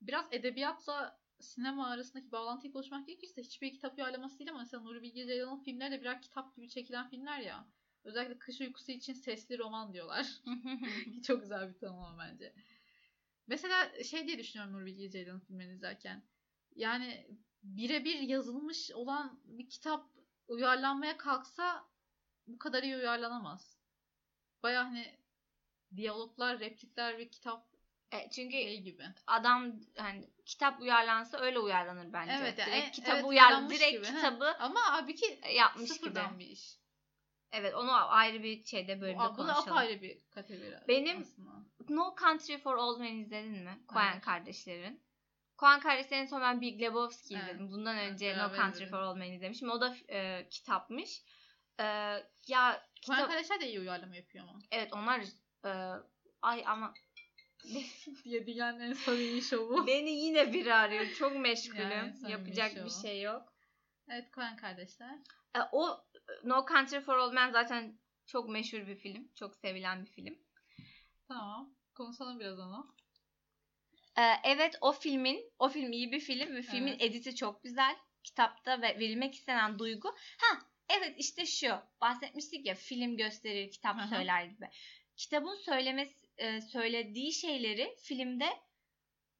biraz 0.00 0.26
edebiyatla 0.30 1.20
sinema 1.40 1.90
arasındaki 1.90 2.32
bağlantıyı 2.32 2.72
konuşmak 2.72 3.06
gerekirse 3.06 3.42
hiçbir 3.42 3.72
kitap 3.72 3.98
uyarlaması 3.98 4.38
değil 4.38 4.50
ama 4.50 4.60
mesela 4.60 4.82
Nuri 4.82 5.02
Bilge 5.02 5.26
Ceylan'ın 5.26 5.62
filmleri 5.62 5.90
de 5.92 6.00
birer 6.00 6.22
kitap 6.22 6.56
gibi 6.56 6.68
çekilen 6.68 7.10
filmler 7.10 7.38
ya. 7.40 7.66
Özellikle 8.04 8.38
kış 8.38 8.60
uykusu 8.60 8.92
için 8.92 9.12
sesli 9.12 9.58
roman 9.58 9.92
diyorlar. 9.92 10.26
Çok 11.26 11.42
güzel 11.42 11.68
bir 11.74 11.78
tanım 11.78 11.98
ama 11.98 12.18
bence. 12.18 12.52
Mesela 13.46 14.02
şey 14.04 14.26
diye 14.26 14.38
düşünüyorum 14.38 14.74
Nuri 14.74 14.86
Bilge 14.86 15.10
Ceylan'ın 15.10 15.40
filmlerini 15.40 15.72
izlerken. 15.74 16.22
Yani 16.76 17.26
birebir 17.62 18.18
yazılmış 18.18 18.90
olan 18.90 19.40
bir 19.44 19.68
kitap 19.68 20.06
uyarlanmaya 20.48 21.16
kalksa 21.16 21.84
bu 22.46 22.58
kadar 22.58 22.82
iyi 22.82 22.96
uyarlanamaz. 22.96 23.76
Baya 24.62 24.84
hani 24.84 25.18
diyaloglar, 25.96 26.60
replikler 26.60 27.18
ve 27.18 27.28
kitap 27.28 27.70
E, 28.12 28.30
çünkü 28.30 28.52
şey 28.52 28.80
gibi. 28.80 29.04
adam 29.26 29.80
hani 29.96 30.30
kitap 30.46 30.80
uyarlansa 30.80 31.38
öyle 31.38 31.58
uyarlanır 31.58 32.12
bence. 32.12 32.32
Evet, 32.32 32.56
direkt 32.56 32.70
en- 32.70 32.92
kitabı 32.92 33.16
evet, 33.16 33.24
uyar 33.24 33.70
direkt 33.70 33.92
gibi, 33.92 34.02
kitabı 34.16 34.56
Ama 34.58 34.80
halbuki 34.82 35.40
yapmış 35.54 35.90
sıfırdan 35.90 36.32
gibi. 36.32 36.38
bir 36.38 36.50
iş. 36.50 36.79
Evet 37.52 37.74
onu 37.74 37.92
ayrı 38.10 38.42
bir 38.42 38.64
şeyde 38.64 39.00
bölümde 39.00 39.18
Bu, 39.18 39.24
bu 39.24 39.28
da 39.28 39.34
konuşalım. 39.34 39.68
apayrı 39.72 40.02
bir 40.02 40.18
kategori. 40.30 40.78
Benim- 40.88 41.20
aslında. 41.20 41.50
No 41.88 42.14
Country 42.20 42.56
for 42.58 42.74
Old 42.74 43.00
Men 43.00 43.14
izledin 43.16 43.52
mi? 43.64 43.78
Coen 43.92 44.12
Evet. 44.12 44.24
kardeşlerin. 44.24 45.02
Coen 45.58 45.80
kardeşlerin 45.80 46.26
son 46.26 46.40
ben 46.40 46.60
Big 46.60 46.80
Lebowski 46.82 47.34
Evet. 47.34 47.44
izledim. 47.44 47.70
Bundan 47.70 47.96
Evet, 47.96 48.12
önce 48.12 48.32
No 48.32 48.36
beraber 48.36 48.56
Country 48.56 48.74
izledik. 48.76 48.90
for 48.90 48.98
Old 49.00 49.16
Men 49.16 49.32
izlemişim. 49.32 49.70
O 49.70 49.80
da 49.80 49.96
e, 50.10 50.46
kitapmış. 50.50 51.22
E, 51.80 51.84
ya 51.84 52.24
Coen 53.06 53.16
kitap, 53.16 53.28
kardeşler 53.30 53.60
de 53.60 53.68
iyi 53.68 53.80
uyarlama 53.80 54.16
yapıyor 54.16 54.44
ama. 54.48 54.58
evet 54.70 54.92
onlar 54.92 55.20
e, 55.64 56.00
ay 56.42 56.64
ama 56.66 56.94
diye 58.24 58.46
dünyanın 58.46 58.80
en 58.80 58.92
samimi 58.92 59.42
şovu. 59.42 59.86
beni 59.86 60.10
yine 60.10 60.52
biri 60.52 60.74
arıyor. 60.74 61.06
Çok 61.18 61.36
meşgulüm. 61.36 61.90
Yani 61.90 62.30
Yapacak 62.32 62.84
bir 62.84 62.90
şey 62.90 63.22
yok. 63.22 63.52
Evet 64.08 64.32
Coen 64.34 64.56
kardeşler. 64.56 65.18
E, 65.56 65.58
o 65.72 66.04
No 66.44 66.66
Country 66.68 67.00
for 67.00 67.16
Old 67.16 67.32
Men 67.32 67.50
zaten 67.50 67.98
çok 68.26 68.48
meşhur 68.48 68.86
bir 68.86 68.96
film. 68.96 69.28
Çok 69.34 69.56
sevilen 69.56 70.04
bir 70.04 70.10
film. 70.10 70.38
Tamam. 71.28 71.74
Konuşalım 71.94 72.40
biraz 72.40 72.58
onu. 72.58 72.94
E, 74.18 74.22
evet 74.44 74.78
o 74.80 74.92
filmin, 74.92 75.52
o 75.58 75.68
film 75.68 75.92
iyi 75.92 76.12
bir 76.12 76.20
film 76.20 76.56
ve 76.56 76.62
filmin 76.62 76.92
Evet. 76.92 77.02
editi 77.02 77.34
çok 77.34 77.62
güzel. 77.62 77.96
Kitapta 78.24 78.82
ve 78.82 78.98
verilmek 78.98 79.34
istenen 79.34 79.78
duygu. 79.78 80.08
Ha 80.38 80.58
evet 80.88 81.14
işte 81.18 81.46
şu. 81.46 81.70
Bahsetmiştik 82.00 82.66
ya 82.66 82.74
film 82.74 83.16
gösterir, 83.16 83.70
kitap 83.70 83.96
söyler 84.08 84.44
gibi. 84.44 84.68
Kitabın 85.16 85.54
söylemesi, 85.54 86.14
e, 86.36 86.60
söylediği 86.60 87.32
şeyleri 87.32 87.96
filmde 88.02 88.48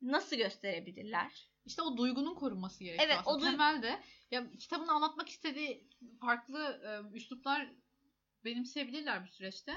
nasıl 0.03 0.37
gösterebilirler? 0.37 1.51
İşte 1.71 1.83
o 1.83 1.97
duygunun 1.97 2.35
korunması 2.35 2.85
gerekiyor 2.85 3.09
Evet, 3.09 3.19
aslında. 3.21 3.37
o 3.37 3.41
duy- 3.41 3.51
Temelde 3.51 4.01
ya 4.31 4.51
kitabın 4.59 4.89
anlatmak 4.89 5.29
istediği 5.29 5.89
farklı 6.21 6.81
e, 6.85 7.17
üsluplar 7.17 7.69
benimseyebilirler 8.45 9.25
bir 9.25 9.29
süreçte. 9.31 9.75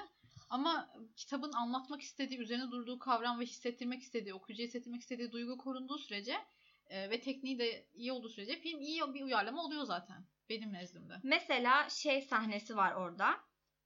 Ama 0.50 0.94
kitabın 1.16 1.52
anlatmak 1.54 2.02
istediği, 2.02 2.40
üzerine 2.40 2.72
durduğu 2.72 3.00
kavram 3.00 3.40
ve 3.40 3.46
hissettirmek 3.46 4.02
istediği, 4.02 4.34
okuyucuya 4.34 4.68
hissettirmek 4.68 5.02
istediği 5.02 5.32
duygu 5.32 5.58
korunduğu 5.58 5.98
sürece 5.98 6.36
e, 6.88 7.10
ve 7.10 7.22
tekniği 7.22 7.60
de 7.60 7.88
iyi 7.94 8.12
olduğu 8.12 8.30
sürece 8.30 8.60
film 8.60 8.82
iyi 8.82 9.02
bir 9.14 9.22
uyarlama 9.22 9.64
oluyor 9.64 9.84
zaten. 9.84 10.26
Benim 10.50 10.74
nezdimde. 10.74 11.14
Mesela 11.24 11.90
şey 11.90 12.22
sahnesi 12.22 12.76
var 12.76 12.94
orada. 12.94 13.36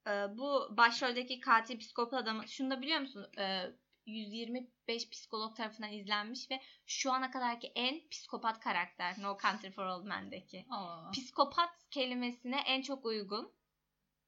E, 0.07 0.11
bu 0.37 0.77
başroldeki 0.77 1.39
katil 1.39 1.79
psikopat 1.79 2.21
adamı. 2.21 2.47
Şunu 2.47 2.71
da 2.71 2.81
biliyor 2.81 2.99
musun? 2.99 3.27
E, 3.37 3.71
125 4.07 5.09
psikolog 5.09 5.55
tarafından 5.57 5.91
izlenmiş 5.91 6.51
ve 6.51 6.61
şu 6.85 7.11
ana 7.11 7.31
kadarki 7.31 7.71
en 7.75 8.09
psikopat 8.09 8.59
karakter 8.59 9.15
No 9.21 9.37
Country 9.41 9.71
for 9.71 9.85
Old 9.85 10.05
Men'deki. 10.05 10.65
Aa, 10.69 11.11
psikopat 11.11 11.69
kelimesine 11.91 12.59
en 12.65 12.81
çok 12.81 13.05
uygun, 13.05 13.53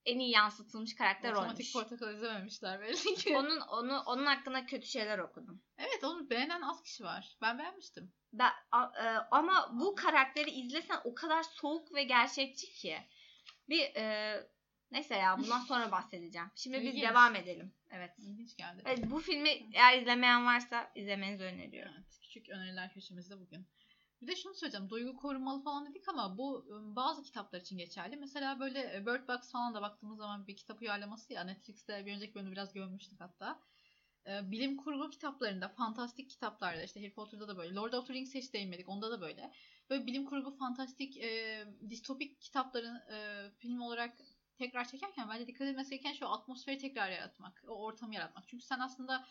en 0.06 0.20
iyi 0.20 0.32
yansıtılmış 0.32 0.96
karakter 0.96 1.32
Otomatik 1.32 1.60
olmuş. 1.60 1.74
portakal 1.74 2.14
izlememişler 2.16 2.82
belli 2.82 3.16
ki. 3.16 3.34
Onun 3.38 3.60
onu 3.60 4.04
onun 4.06 4.26
hakkında 4.26 4.66
kötü 4.66 4.88
şeyler 4.88 5.20
okudum. 5.20 5.64
Evet 5.78 6.04
onu 6.04 6.30
beğenen 6.30 6.62
az 6.62 6.84
kişi 6.84 7.04
var. 7.04 7.38
Ben 7.42 7.60
beğenmiştim. 7.60 8.14
Ben, 8.34 8.52
a- 8.72 9.04
e, 9.06 9.18
ama 9.32 9.70
bu 9.80 9.96
karakteri 9.96 10.50
izlesen 10.50 11.00
o 11.04 11.16
kadar 11.16 11.44
soğuk 11.44 11.94
ve 11.94 12.04
gerçekçi 12.04 12.74
ki. 12.74 12.98
Bir 13.70 13.96
e, 13.96 14.36
neyse 14.92 15.16
ya 15.16 15.38
bundan 15.38 15.60
sonra 15.60 15.92
bahsedeceğim. 15.92 16.48
Şimdi 16.56 16.82
biz 16.84 17.02
devam 17.02 17.36
edelim. 17.36 17.74
Evet. 17.92 18.12
İlginç 18.20 18.58
geldi. 18.58 18.82
Evet, 18.86 19.12
bu 19.12 19.20
filmi 19.20 19.50
eğer 19.74 20.02
izlemeyen 20.02 20.46
varsa 20.46 20.92
izlemenizi 20.96 21.44
öneriyorum. 21.44 21.94
Evet, 21.96 22.20
küçük 22.22 22.50
öneriler 22.50 22.94
köşemizde 22.94 23.40
bugün. 23.40 23.68
Bir 24.22 24.28
de 24.28 24.36
şunu 24.36 24.54
söyleyeceğim. 24.54 24.90
Duygu 24.90 25.18
korumalı 25.18 25.64
falan 25.64 25.90
dedik 25.90 26.10
ama 26.10 26.38
bu 26.38 26.66
ıı, 26.70 26.96
bazı 26.96 27.24
kitaplar 27.24 27.60
için 27.62 27.78
geçerli. 27.78 28.16
Mesela 28.16 28.60
böyle 28.60 28.96
e, 28.96 29.06
Bird 29.06 29.28
Box 29.28 29.52
falan 29.52 29.74
da 29.74 29.82
baktığımız 29.82 30.18
zaman 30.18 30.48
bir 30.48 30.56
kitap 30.56 30.82
uyarlaması 30.82 31.34
ya. 31.34 31.44
Netflix'te 31.44 32.06
bir 32.06 32.16
önceki 32.16 32.36
bölümde 32.36 32.52
biraz 32.52 32.74
görmüştük 32.74 33.22
hatta. 33.22 33.60
Bilim 34.30 34.78
kurgu 34.78 35.10
kitaplarında, 35.10 35.70
fantastik 35.70 36.30
kitaplarda 36.30 36.84
işte 36.84 37.00
Harry 37.00 37.14
Potter'da 37.14 37.48
da 37.48 37.58
böyle. 37.58 37.76
Lord 37.76 37.94
of 37.94 38.08
the 38.08 38.14
Rings'e 38.14 38.40
hiç 38.40 38.54
değinmedik. 38.54 38.90
Onda 38.90 39.12
da 39.12 39.22
böyle. 39.22 39.52
Böyle 39.90 40.08
bilim 40.08 40.26
kurgu, 40.26 40.58
fantastik, 40.58 41.18
e, 41.18 41.64
distopik 41.90 42.42
kitapların 42.42 42.96
e, 42.96 43.50
film 43.58 43.82
olarak 43.82 44.14
tekrar 44.60 44.88
çekerken 44.88 45.30
bence 45.30 45.48
dikkat 45.48 45.68
edilmesi 45.68 45.90
gereken 45.90 46.14
şu 46.14 46.28
atmosferi 46.28 46.78
tekrar 46.78 47.12
yaratmak. 47.12 47.64
O 47.68 47.84
ortamı 47.84 48.16
yaratmak. 48.16 48.48
Çünkü 48.48 48.66
sen 48.66 48.80
aslında 48.80 49.28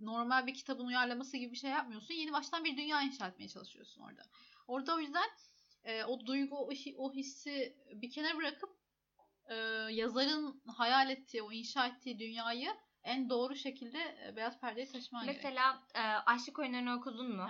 normal 0.00 0.46
bir 0.46 0.54
kitabın 0.54 0.86
uyarlaması 0.86 1.36
gibi 1.36 1.52
bir 1.52 1.56
şey 1.56 1.70
yapmıyorsun. 1.70 2.14
Yeni 2.14 2.32
baştan 2.32 2.64
bir 2.64 2.76
dünya 2.76 3.02
inşa 3.02 3.28
etmeye 3.28 3.48
çalışıyorsun 3.48 4.02
orada. 4.02 4.22
Orada 4.66 4.94
o 4.94 5.00
yüzden 5.00 5.28
e, 5.84 6.04
o 6.04 6.26
duygu, 6.26 6.56
o, 6.56 6.70
o 6.96 7.12
hissi 7.12 7.76
bir 7.94 8.10
kenara 8.10 8.36
bırakıp 8.36 8.70
e, 9.46 9.54
yazarın 9.90 10.62
hayal 10.66 11.10
ettiği, 11.10 11.42
o 11.42 11.52
inşa 11.52 11.86
ettiği 11.86 12.18
dünyayı 12.18 12.70
en 13.04 13.30
doğru 13.30 13.56
şekilde 13.56 13.98
e, 14.26 14.36
beyaz 14.36 14.60
perdeye 14.60 14.86
taşıman 14.86 15.24
gerek. 15.24 15.36
Mesela 15.44 15.82
e, 15.94 16.00
Açlık 16.00 16.58
Oyunları'nı 16.58 16.96
okudun 16.96 17.36
mu? 17.36 17.46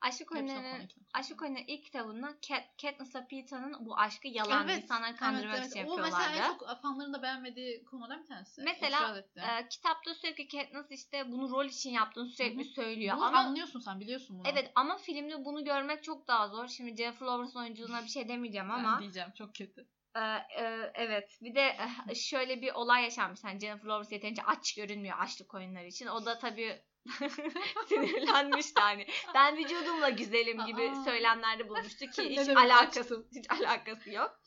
Hepsini 0.00 0.28
Oyunları'nın 0.32 0.64
okumadım. 0.64 1.06
Aşk 1.14 1.42
Oyunları 1.42 1.64
ilk 1.66 1.84
kitabında 1.84 2.26
Kat, 2.48 2.64
Katniss'la 2.82 3.26
Peter'ın 3.26 3.86
bu 3.86 3.98
aşkı 3.98 4.28
yalan 4.28 4.68
Evet, 4.68 4.82
insanları 4.82 5.16
kandırmak 5.16 5.58
evet, 5.58 5.66
için 5.66 5.78
evet. 5.80 5.88
O 5.88 5.92
yapıyorlardı. 5.92 6.32
mesela 6.32 6.46
en 6.46 6.58
çok 6.58 6.82
fanların 6.82 7.12
da 7.12 7.22
beğenmediği 7.22 7.84
konulardan 7.84 8.22
bir 8.22 8.26
tanesi. 8.26 8.62
Mesela. 8.62 9.24
Ee, 9.36 9.68
kitapta 9.68 10.14
sürekli 10.14 10.48
Katniss 10.48 10.90
işte 10.90 11.32
bunu 11.32 11.50
rol 11.50 11.64
için 11.64 11.90
yaptığını 11.90 12.28
sürekli 12.28 12.64
Hı 12.64 12.68
hı. 12.68 12.74
söylüyor. 12.74 13.16
Bunu 13.16 13.24
ama 13.24 13.38
anlıyorsun 13.38 13.80
sen 13.80 14.00
biliyorsun 14.00 14.38
bunu. 14.38 14.48
evet 14.48 14.72
ama 14.74 14.96
filmde 14.96 15.44
bunu 15.44 15.64
görmek 15.64 16.04
çok 16.04 16.28
daha 16.28 16.48
zor. 16.48 16.68
Şimdi 16.68 16.96
Jennifer 16.96 17.26
Lawrence'ın 17.26 17.60
oyunculuğuna 17.60 18.02
bir 18.02 18.08
şey 18.08 18.28
demeyeceğim 18.28 18.68
Ben 18.68 18.74
ama 18.74 19.00
diyeceğim 19.00 19.30
çok 19.38 19.54
kötü. 19.54 19.86
E, 20.16 20.20
e, 20.62 20.92
evet 20.94 21.38
bir 21.42 21.54
de 21.54 21.76
e, 22.08 22.14
şöyle 22.14 22.62
bir 22.62 22.72
olay 22.72 23.02
yaşanmış. 23.02 23.44
Yani 23.44 23.60
Jennifer 23.60 23.88
Lawrence 23.88 24.14
yeterince 24.14 24.42
aç 24.42 24.74
görünmüyor 24.74 25.16
açlık 25.18 25.54
oyunları 25.54 25.86
için. 25.86 26.06
O 26.06 26.26
da 26.26 26.38
tabii 26.38 26.82
sinirlenmişti 27.88 28.80
hani. 28.80 29.06
Ben 29.34 29.56
vücudumla 29.56 30.08
güzelim 30.08 30.64
gibi 30.66 30.90
Aa. 30.90 31.04
söylemlerde 31.04 31.68
bulmuştu 31.68 32.06
ki 32.06 32.22
hiç 32.30 32.48
alakası 32.48 33.26
hiç 33.34 33.50
alakası 33.50 34.10
yok. 34.10 34.40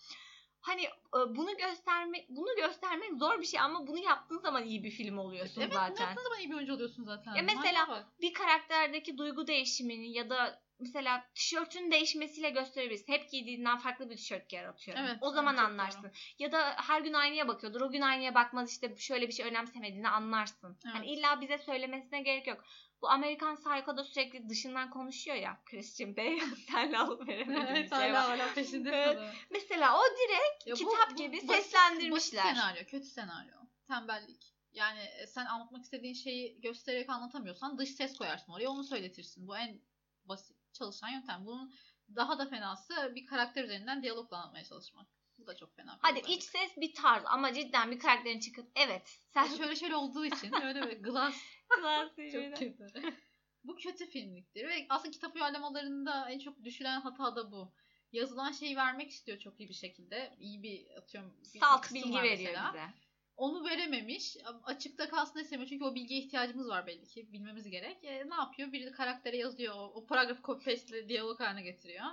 Hani 0.61 0.83
e, 0.83 1.19
bunu 1.35 1.57
göstermek 1.57 2.29
bunu 2.29 2.55
göstermek 2.55 3.13
zor 3.13 3.41
bir 3.41 3.45
şey 3.45 3.59
ama 3.59 3.87
bunu 3.87 3.99
yaptığın 3.99 4.39
zaman 4.39 4.65
iyi 4.65 4.83
bir 4.83 4.91
film 4.91 5.17
oluyorsun 5.17 5.61
Evet 5.61 5.73
zaten. 5.73 5.95
bunu 5.95 6.01
yaptığın 6.01 6.23
zaman 6.23 6.39
iyi 6.39 6.49
bir 6.49 6.55
oyuncu 6.55 6.73
oluyorsun 6.73 7.03
zaten. 7.03 7.35
Ya 7.35 7.43
mesela-. 7.43 8.09
Bir 8.21 8.33
karakterdeki 8.33 9.17
duygu 9.17 9.47
değişimini 9.47 10.11
ya 10.11 10.29
da 10.29 10.61
mesela 10.79 11.25
tişörtün 11.35 11.91
değişmesiyle 11.91 12.49
gösterebilirsin. 12.49 13.13
Hep 13.13 13.31
giydiğinden 13.31 13.77
farklı 13.77 14.09
bir 14.09 14.15
tişört 14.17 14.53
yaratıyorum. 14.53 15.03
Evet, 15.05 15.17
o 15.21 15.31
zaman 15.31 15.57
anlarsın. 15.57 16.11
Ya 16.39 16.51
da 16.51 16.75
her 16.77 17.01
gün 17.01 17.13
aynaya 17.13 17.47
bakıyordur. 17.47 17.81
O 17.81 17.91
gün 17.91 18.01
aynaya 18.01 18.35
bakmaz 18.35 18.71
işte 18.71 18.95
şöyle 18.97 19.27
bir 19.27 19.33
şey 19.33 19.45
önemsemediğini 19.45 20.09
anlarsın. 20.09 20.77
Evet. 20.85 20.95
Hani 20.95 21.05
illa 21.07 21.41
bize 21.41 21.57
söylemesine 21.57 22.21
gerek 22.21 22.47
yok. 22.47 22.63
Bu 23.01 23.09
Amerikan 23.09 23.55
Psycho'da 23.55 24.03
sürekli 24.03 24.49
dışından 24.49 24.89
konuşuyor 24.89 25.37
ya 25.37 25.61
Christian 25.65 26.17
Bale. 26.17 26.39
Senle 26.71 26.97
alıp 26.97 27.27
veremediğim 27.27 27.65
Evet 27.67 27.89
şey 27.89 28.13
var. 28.13 28.23
hala 28.23 28.53
peşindesin 28.53 28.97
Evet. 28.97 29.33
Mesela 29.51 29.97
o 29.99 30.01
direkt 30.03 30.67
Ya 30.67 30.73
bu- 30.73 30.77
kitap 30.91 31.11
bu 31.11 31.15
gibi 31.15 31.37
basit- 31.37 31.47
seslendirmişler. 31.55 32.43
Basit 32.43 32.57
senaryo, 32.57 32.85
kötü 32.85 33.05
senaryo. 33.05 33.53
Tembellik. 33.87 34.53
Yani 34.73 34.99
e, 34.99 35.27
sen 35.27 35.45
anlatmak 35.45 35.83
istediğin 35.83 36.13
şeyi 36.13 36.61
göstererek 36.61 37.09
anlatamıyorsan 37.09 37.77
dış 37.77 37.89
ses 37.89 38.17
koyarsın 38.17 38.51
oraya 38.51 38.69
onu 38.69 38.83
söyletirsin. 38.83 39.47
Bu 39.47 39.57
en 39.57 39.81
basit 40.25 40.57
çalışan 40.73 41.09
yöntem. 41.09 41.45
Bunun 41.45 41.73
daha 42.15 42.39
da 42.39 42.45
fenası 42.45 43.11
bir 43.15 43.25
karakter 43.25 43.63
üzerinden 43.63 44.03
diyalogla 44.03 44.37
anlatmaya 44.37 44.63
çalışmak. 44.63 45.07
Bu 45.37 45.47
da 45.47 45.55
çok 45.55 45.75
fena. 45.75 45.99
Hadi 46.01 46.19
iç 46.19 46.43
ses 46.43 46.77
bir 46.77 46.93
tarz 46.93 47.23
ama 47.25 47.53
cidden 47.53 47.91
bir 47.91 47.99
karakterin 47.99 48.39
çıkıp 48.39 48.71
evet 48.75 49.19
sen 49.27 49.47
şöyle 49.47 49.75
şöyle 49.75 49.95
olduğu 49.95 50.25
için 50.25 50.53
öyle 50.63 50.89
bir 50.89 51.03
glass 51.03 51.35
çok 52.31 52.77
kötü. 52.77 53.17
bu 53.63 53.75
kötü 53.75 54.09
filmliktir 54.09 54.67
ve 54.67 54.85
aslında 54.89 55.11
kitap 55.11 55.35
uyarlamalarında 55.35 56.29
en 56.29 56.39
çok 56.39 56.63
düşülen 56.63 57.01
hata 57.01 57.35
da 57.35 57.51
bu. 57.51 57.73
Yazılan 58.11 58.51
şeyi 58.51 58.75
vermek 58.75 59.11
istiyor 59.11 59.39
çok 59.39 59.59
iyi 59.59 59.69
bir 59.69 59.73
şekilde. 59.73 60.35
İyi 60.39 60.63
bir 60.63 60.97
atıyorum 60.97 61.37
bir 61.53 61.59
salt 61.59 61.93
bilgi 61.93 62.21
veriyor 62.21 62.53
bize. 62.69 62.93
Onu 63.39 63.69
verememiş. 63.69 64.37
Açıkta 64.63 65.09
kalsın 65.09 65.39
istemiyor. 65.39 65.69
Çünkü 65.69 65.85
o 65.85 65.95
bilgiye 65.95 66.19
ihtiyacımız 66.19 66.69
var 66.69 66.87
belli 66.87 67.07
ki. 67.07 67.33
Bilmemiz 67.33 67.69
gerek. 67.69 68.03
E, 68.03 68.29
ne 68.29 68.35
yapıyor? 68.35 68.71
Biri 68.71 68.85
de 68.85 68.91
karaktere 68.91 69.37
yazıyor. 69.37 69.75
O, 69.75 69.91
o 69.95 70.05
paragrafı 70.05 70.43
copy 70.43 70.71
paste 70.71 71.09
diyalog 71.09 71.39
haline 71.39 71.61
getiriyor. 71.61 72.05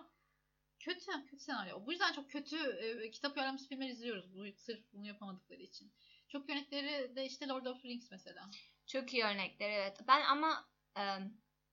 Kötü. 0.79 1.07
Kötü 1.31 1.43
senaryo. 1.43 1.87
Bu 1.87 1.93
yüzden 1.93 2.13
çok 2.13 2.31
kötü 2.31 2.57
e, 2.57 3.11
kitap 3.11 3.37
uyarlaması 3.37 3.69
filmler 3.69 3.89
izliyoruz. 3.89 4.35
Bu, 4.35 4.45
sırf 4.57 4.93
bunu 4.93 5.07
yapamadıkları 5.07 5.63
için. 5.63 5.93
Çok 6.29 6.49
yönetleri 6.49 7.17
de 7.17 7.27
işte 7.27 7.49
Lord 7.49 7.67
of 7.67 7.83
the 7.83 7.89
Rings 7.89 8.11
mesela. 8.11 8.51
Çok 8.87 9.15
iyi 9.15 9.25
örnekler 9.25 9.71
evet. 9.71 10.01
Ben 10.09 10.23
ama 10.23 10.69
e, 10.99 11.03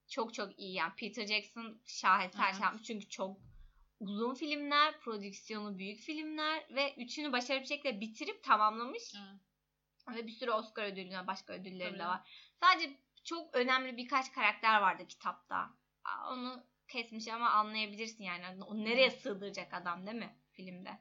çok 0.08 0.34
çok 0.34 0.60
iyi 0.60 0.74
yani 0.74 0.94
Peter 0.98 1.28
Jackson 1.28 1.82
şaheser 1.86 2.44
Evet. 2.44 2.56
şey 2.56 2.64
yapmış 2.64 2.84
çünkü 2.84 3.10
çok 3.10 3.53
uzun 4.00 4.34
filmler, 4.34 5.00
prodüksiyonu 5.00 5.78
büyük 5.78 6.00
filmler 6.00 6.64
ve 6.70 6.96
üçünü 6.98 7.32
başarılı 7.32 7.62
bir 7.62 7.68
şekilde 7.68 8.02
bitirip 8.02 8.44
tamamlamış 8.44 9.14
Evet. 10.08 10.18
ve 10.18 10.28
bir 10.28 10.32
sürü 10.32 10.52
Oscar 10.52 10.84
ödülüne 10.84 11.28
başka 11.28 11.54
ödülleri 11.54 11.90
Tabii. 11.90 12.00
de 12.00 12.06
var. 12.06 12.52
Sadece 12.60 12.98
çok 13.24 13.56
önemli 13.56 13.98
birkaç 13.98 14.32
karakter 14.32 14.82
vardı 14.82 15.08
kitapta. 15.08 15.70
Onu 16.32 16.64
kesmiş 16.88 17.28
ama 17.28 17.50
anlayabilirsin 17.50 18.24
yani. 18.24 18.64
O 18.64 18.76
nereye 18.76 19.12
sığdıracak 19.12 19.74
adam 19.74 20.08
değil 20.08 20.18
mi 20.18 20.36
filmde? 20.52 21.00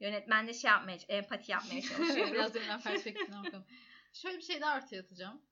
Yönetmen 0.00 0.48
de 0.48 0.54
şey 0.54 0.70
yapmaya, 0.70 0.98
empati 1.08 1.52
yapmaya 1.52 1.82
çalışıyor. 1.88 2.32
Biraz 2.32 2.54
dönem 2.54 2.80
perspektifine 2.80 3.36
bakalım. 3.44 3.66
Şöyle 4.12 4.38
bir 4.38 4.42
şey 4.42 4.60
daha 4.60 4.78
ortaya 4.78 5.00
atacağım. 5.00 5.42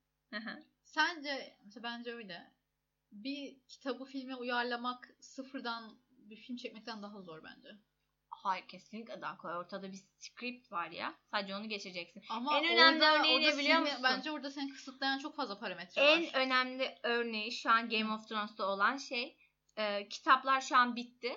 Sence, 0.83 1.57
mesela 1.63 1.83
bence 1.83 2.13
öyle. 2.13 2.53
Bir 3.11 3.59
kitabı 3.67 4.05
filme 4.05 4.35
uyarlamak 4.35 5.15
sıfırdan 5.19 5.97
bir 6.35 6.41
film 6.41 6.57
çekmekten 6.57 7.03
daha 7.03 7.21
zor 7.21 7.43
bence. 7.43 7.69
Hayır 8.29 8.67
kesinlikle 8.67 9.21
daha 9.21 9.37
kolay. 9.37 9.57
Ortada 9.57 9.91
bir 9.91 9.99
script 10.17 10.71
var 10.71 10.91
ya. 10.91 11.13
Sadece 11.31 11.55
onu 11.55 11.69
geçeceksin. 11.69 12.23
Ama 12.29 12.57
En 12.57 12.65
önemli 12.65 12.95
orada, 13.03 13.19
örneği 13.19 13.41
ne 13.41 13.45
orada 13.47 13.57
biliyor 13.57 13.75
filmi- 13.77 13.83
musun? 13.89 14.03
Bence 14.03 14.31
orada 14.31 14.51
seni 14.51 14.69
kısıtlayan 14.73 15.19
çok 15.19 15.35
fazla 15.35 15.59
parametre 15.59 16.01
En 16.01 16.23
var. 16.23 16.29
önemli 16.33 16.95
örneği 17.03 17.51
şu 17.51 17.69
an 17.71 17.89
Game 17.89 18.13
of 18.13 18.27
Thrones'ta 18.29 18.65
olan 18.67 18.97
şey 18.97 19.37
e, 19.77 20.09
kitaplar 20.09 20.61
şu 20.61 20.77
an 20.77 20.95
bitti. 20.95 21.35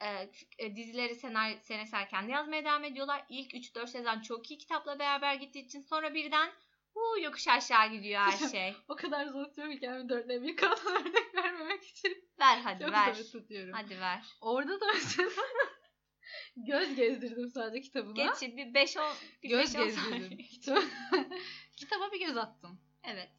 E, 0.00 0.30
e, 0.58 0.76
dizileri 0.76 1.14
senaryo, 1.14 1.56
senaristler 1.62 2.08
kendi 2.08 2.30
yazmaya 2.32 2.64
devam 2.64 2.84
ediyorlar. 2.84 3.24
İlk 3.28 3.54
3-4 3.54 3.86
sezon 3.86 4.20
çok 4.20 4.50
iyi 4.50 4.58
kitapla 4.58 4.98
beraber 4.98 5.34
gittiği 5.34 5.64
için 5.66 5.80
sonra 5.80 6.14
birden 6.14 6.50
uu, 6.96 7.20
yokuş 7.22 7.48
aşağı 7.48 7.90
gidiyor 7.90 8.20
her 8.20 8.48
şey. 8.50 8.74
O 8.88 8.96
kadar 8.96 9.26
zor 9.26 9.44
tutuyorum 9.44 9.74
ki 9.74 9.80
kendimi 9.80 10.08
dörtle 10.08 10.42
bir 10.42 10.56
kanal 10.56 10.76
örnek 10.86 11.34
vermemek 11.34 11.84
için. 11.84 12.28
ver 12.40 12.58
hadi 12.58 12.82
Çok 12.84 12.92
ver. 12.92 13.14
zor 13.14 13.40
tutuyorum. 13.40 13.72
Hadi 13.72 14.00
ver. 14.00 14.22
Orada 14.40 14.80
da 14.80 14.86
mesela 14.94 15.30
göz 16.56 16.94
gezdirdim 16.94 17.50
sadece 17.50 17.80
kitabına. 17.80 18.24
Geç 18.24 18.42
bir 18.56 18.74
5 18.74 18.96
10 18.96 19.04
göz 19.42 19.72
gezdirdim. 19.72 20.38
Kitaba, 21.76 22.12
bir 22.12 22.26
göz 22.26 22.36
attım. 22.36 22.80
Evet. 23.04 23.30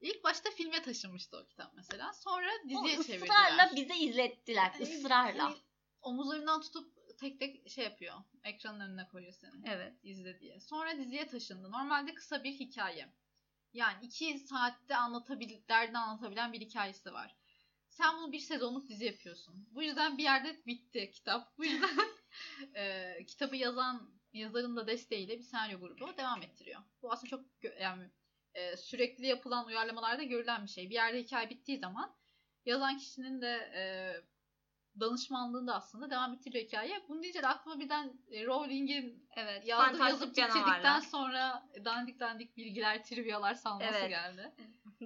İlk 0.00 0.24
başta 0.24 0.50
filme 0.50 0.82
taşınmıştı 0.82 1.36
o 1.36 1.46
kitap 1.46 1.72
mesela. 1.76 2.12
Sonra 2.12 2.50
diziye 2.68 3.02
çevirdiler. 3.02 3.16
ısrarla 3.26 3.70
bize 3.76 3.96
izlettiler. 3.96 4.72
Yani 4.80 4.82
Israrla. 4.94 5.54
Omuzlarından 6.02 6.60
tutup 6.60 6.92
tek 7.22 7.40
tek 7.40 7.70
şey 7.70 7.84
yapıyor. 7.84 8.14
Ekranın 8.44 8.80
önüne 8.80 9.08
koyuyor 9.08 9.32
seni. 9.32 9.52
Evet. 9.66 9.92
izle 10.02 10.40
diye. 10.40 10.60
Sonra 10.60 10.98
diziye 10.98 11.26
taşındı. 11.26 11.72
Normalde 11.72 12.14
kısa 12.14 12.44
bir 12.44 12.52
hikaye. 12.52 13.08
Yani 13.72 14.04
iki 14.04 14.38
saatte 14.38 14.96
anlatabil, 14.96 15.68
derdini 15.68 15.98
anlatabilen 15.98 16.52
bir 16.52 16.60
hikayesi 16.60 17.12
var. 17.12 17.36
Sen 17.88 18.16
bunu 18.16 18.32
bir 18.32 18.38
sezonluk 18.38 18.88
dizi 18.88 19.04
yapıyorsun. 19.04 19.68
Bu 19.70 19.82
yüzden 19.82 20.18
bir 20.18 20.22
yerde 20.22 20.62
bitti 20.66 21.10
kitap. 21.10 21.58
Bu 21.58 21.64
yüzden 21.64 21.98
e, 22.74 23.16
kitabı 23.26 23.56
yazan 23.56 24.22
yazarın 24.32 24.76
da 24.76 24.86
desteğiyle 24.86 25.38
bir 25.38 25.42
senaryo 25.42 25.80
grubu 25.80 26.16
devam 26.16 26.42
ettiriyor. 26.42 26.80
Bu 27.02 27.12
aslında 27.12 27.30
çok 27.30 27.44
yani 27.80 28.10
e, 28.54 28.76
sürekli 28.76 29.26
yapılan 29.26 29.66
uyarlamalarda 29.66 30.22
görülen 30.22 30.64
bir 30.64 30.70
şey. 30.70 30.90
Bir 30.90 30.94
yerde 30.94 31.22
hikaye 31.22 31.50
bittiği 31.50 31.78
zaman 31.78 32.16
yazan 32.64 32.98
kişinin 32.98 33.40
de 33.40 33.72
e, 33.74 33.82
danışmanlığında 35.00 35.74
aslında 35.74 36.10
devam 36.10 36.34
ettiriyor 36.34 36.64
hikaye. 36.64 37.02
Bunu 37.08 37.22
deyince 37.22 37.42
de 37.42 37.46
aklıma 37.46 37.80
birden 37.80 38.12
e, 38.30 38.46
Rowling'in 38.46 39.28
Evet. 39.36 39.66
yazdı, 39.66 39.98
Fantastik 39.98 40.38
yazıp 40.38 40.54
bitirdikten 40.54 41.00
sonra 41.00 41.68
dandik 41.84 42.20
dandik 42.20 42.56
bilgiler, 42.56 43.04
trivyalar 43.04 43.54
salması 43.54 43.98
Evet. 43.98 44.08
geldi. 44.10 44.52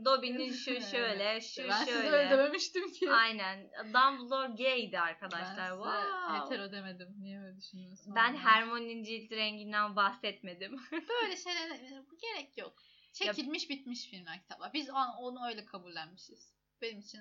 Dobby'nin 0.04 0.52
şu 0.52 0.80
şöyle, 0.80 1.40
şu 1.40 1.68
ben 1.68 1.84
size 1.84 1.92
öyle 1.98 2.10
şöyle. 2.10 2.30
dememiştim 2.30 2.92
ki. 2.92 3.10
Aynen. 3.12 3.70
Dumbledore 3.84 4.52
gaydi 4.64 4.90
Ben 4.92 4.98
arkadaşlar. 5.00 5.46
size 5.46 5.68
Wow. 5.68 6.38
hetero 6.38 6.72
demedim. 6.72 7.14
Niye 7.18 7.40
öyle 7.40 7.56
düşünüyorsun? 7.56 8.14
Ben 8.16 8.20
Anlamadım. 8.20 8.46
Hermione'nin 8.46 9.02
cilt 9.04 9.32
renginden 9.32 9.96
bahsetmedim. 9.96 10.76
Böyle 11.22 11.36
şeylere 11.36 12.02
gerek 12.22 12.58
yok. 12.58 12.82
Çekilmiş 13.12 13.70
bitmiş 13.70 14.10
filmler 14.10 14.40
kitaplar. 14.42 14.72
Biz 14.72 14.90
onu 15.20 15.46
öyle 15.46 15.64
kabullenmişiz. 15.64 16.52
Benim 16.82 16.98
için 16.98 17.20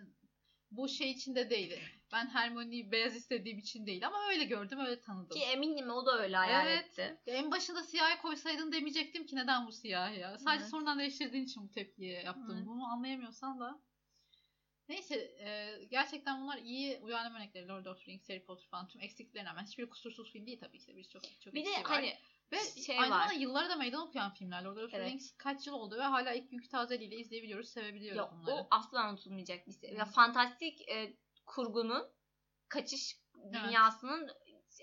bu 0.71 0.87
şey 0.89 1.11
içinde 1.11 1.49
değil. 1.49 1.79
Ben 2.13 2.27
Hermione'yi 2.27 2.91
beyaz 2.91 3.15
istediğim 3.15 3.57
için 3.59 3.85
değil 3.85 4.07
ama 4.07 4.27
öyle 4.29 4.43
gördüm, 4.43 4.79
öyle 4.79 5.01
tanıdım. 5.01 5.37
Ki 5.37 5.43
eminim 5.43 5.89
o 5.89 6.05
da 6.05 6.19
öyle 6.23 6.35
hayal 6.35 6.67
Evet. 6.67 6.85
etti. 6.85 7.17
Ya 7.25 7.35
en 7.35 7.51
başında 7.51 7.83
siyah 7.83 8.21
koysaydın 8.21 8.71
demeyecektim 8.71 9.25
ki 9.25 9.35
neden 9.35 9.67
bu 9.67 9.71
siyah 9.71 10.17
ya. 10.17 10.37
Sadece 10.37 10.61
Evet. 10.61 10.71
sonradan 10.71 10.99
değiştirdiğin 10.99 11.45
için 11.45 11.63
bu 11.63 11.71
tepkiyi 11.71 12.11
yaptım. 12.25 12.55
Evet. 12.57 12.65
Bunu 12.67 12.85
anlayamıyorsan 12.85 13.59
da. 13.59 13.79
Neyse 14.89 15.15
e, 15.15 15.79
gerçekten 15.91 16.41
bunlar 16.41 16.57
iyi 16.57 16.99
uyarlama 17.01 17.37
örnekleri. 17.37 17.67
Lord 17.67 17.85
of 17.85 18.05
the 18.05 18.11
Rings, 18.11 18.29
Harry 18.29 18.45
Potter 18.45 18.67
falan 18.69 18.87
tüm 18.87 19.01
eksiklerine 19.01 19.49
rağmen 19.49 19.65
hiçbiri 19.65 19.89
kusursuz 19.89 20.31
film 20.33 20.45
değil 20.45 20.59
tabii 20.59 20.79
ki 20.79 20.87
de. 20.87 20.95
Birçok 20.95 21.23
çok 21.41 21.53
Bir 21.53 21.65
de 21.65 21.69
eksiği 21.69 21.85
var. 21.85 21.91
hani 21.91 22.13
Ve 22.51 22.57
şey 22.85 22.99
aynı 22.99 23.11
var. 23.13 23.19
zamanda 23.19 23.33
yılları 23.33 23.69
da 23.69 23.75
meydan 23.75 24.07
okuyan 24.07 24.33
filmler. 24.33 24.63
Lord 24.63 24.77
of 24.77 24.91
the 24.91 24.97
Evet. 24.97 25.11
Rings 25.11 25.31
kaç 25.37 25.67
yıl 25.67 25.73
oldu 25.73 25.95
ve 25.95 26.01
hala 26.03 26.33
ilk 26.33 26.51
günkü 26.51 26.69
tazeliğiyle 26.69 27.15
izleyebiliyoruz, 27.15 27.69
sevebiliyoruz 27.69 28.17
ya, 28.17 28.31
bunları. 28.31 28.55
o 28.55 28.67
asla 28.71 29.09
unutulmayacak 29.09 29.67
bir 29.67 29.73
şey. 29.73 29.93
Ya 29.93 30.05
fantastik 30.05 30.89
e, 30.89 31.17
kurgunun 31.45 32.07
kaçış 32.69 33.17
dünyasının 33.53 34.29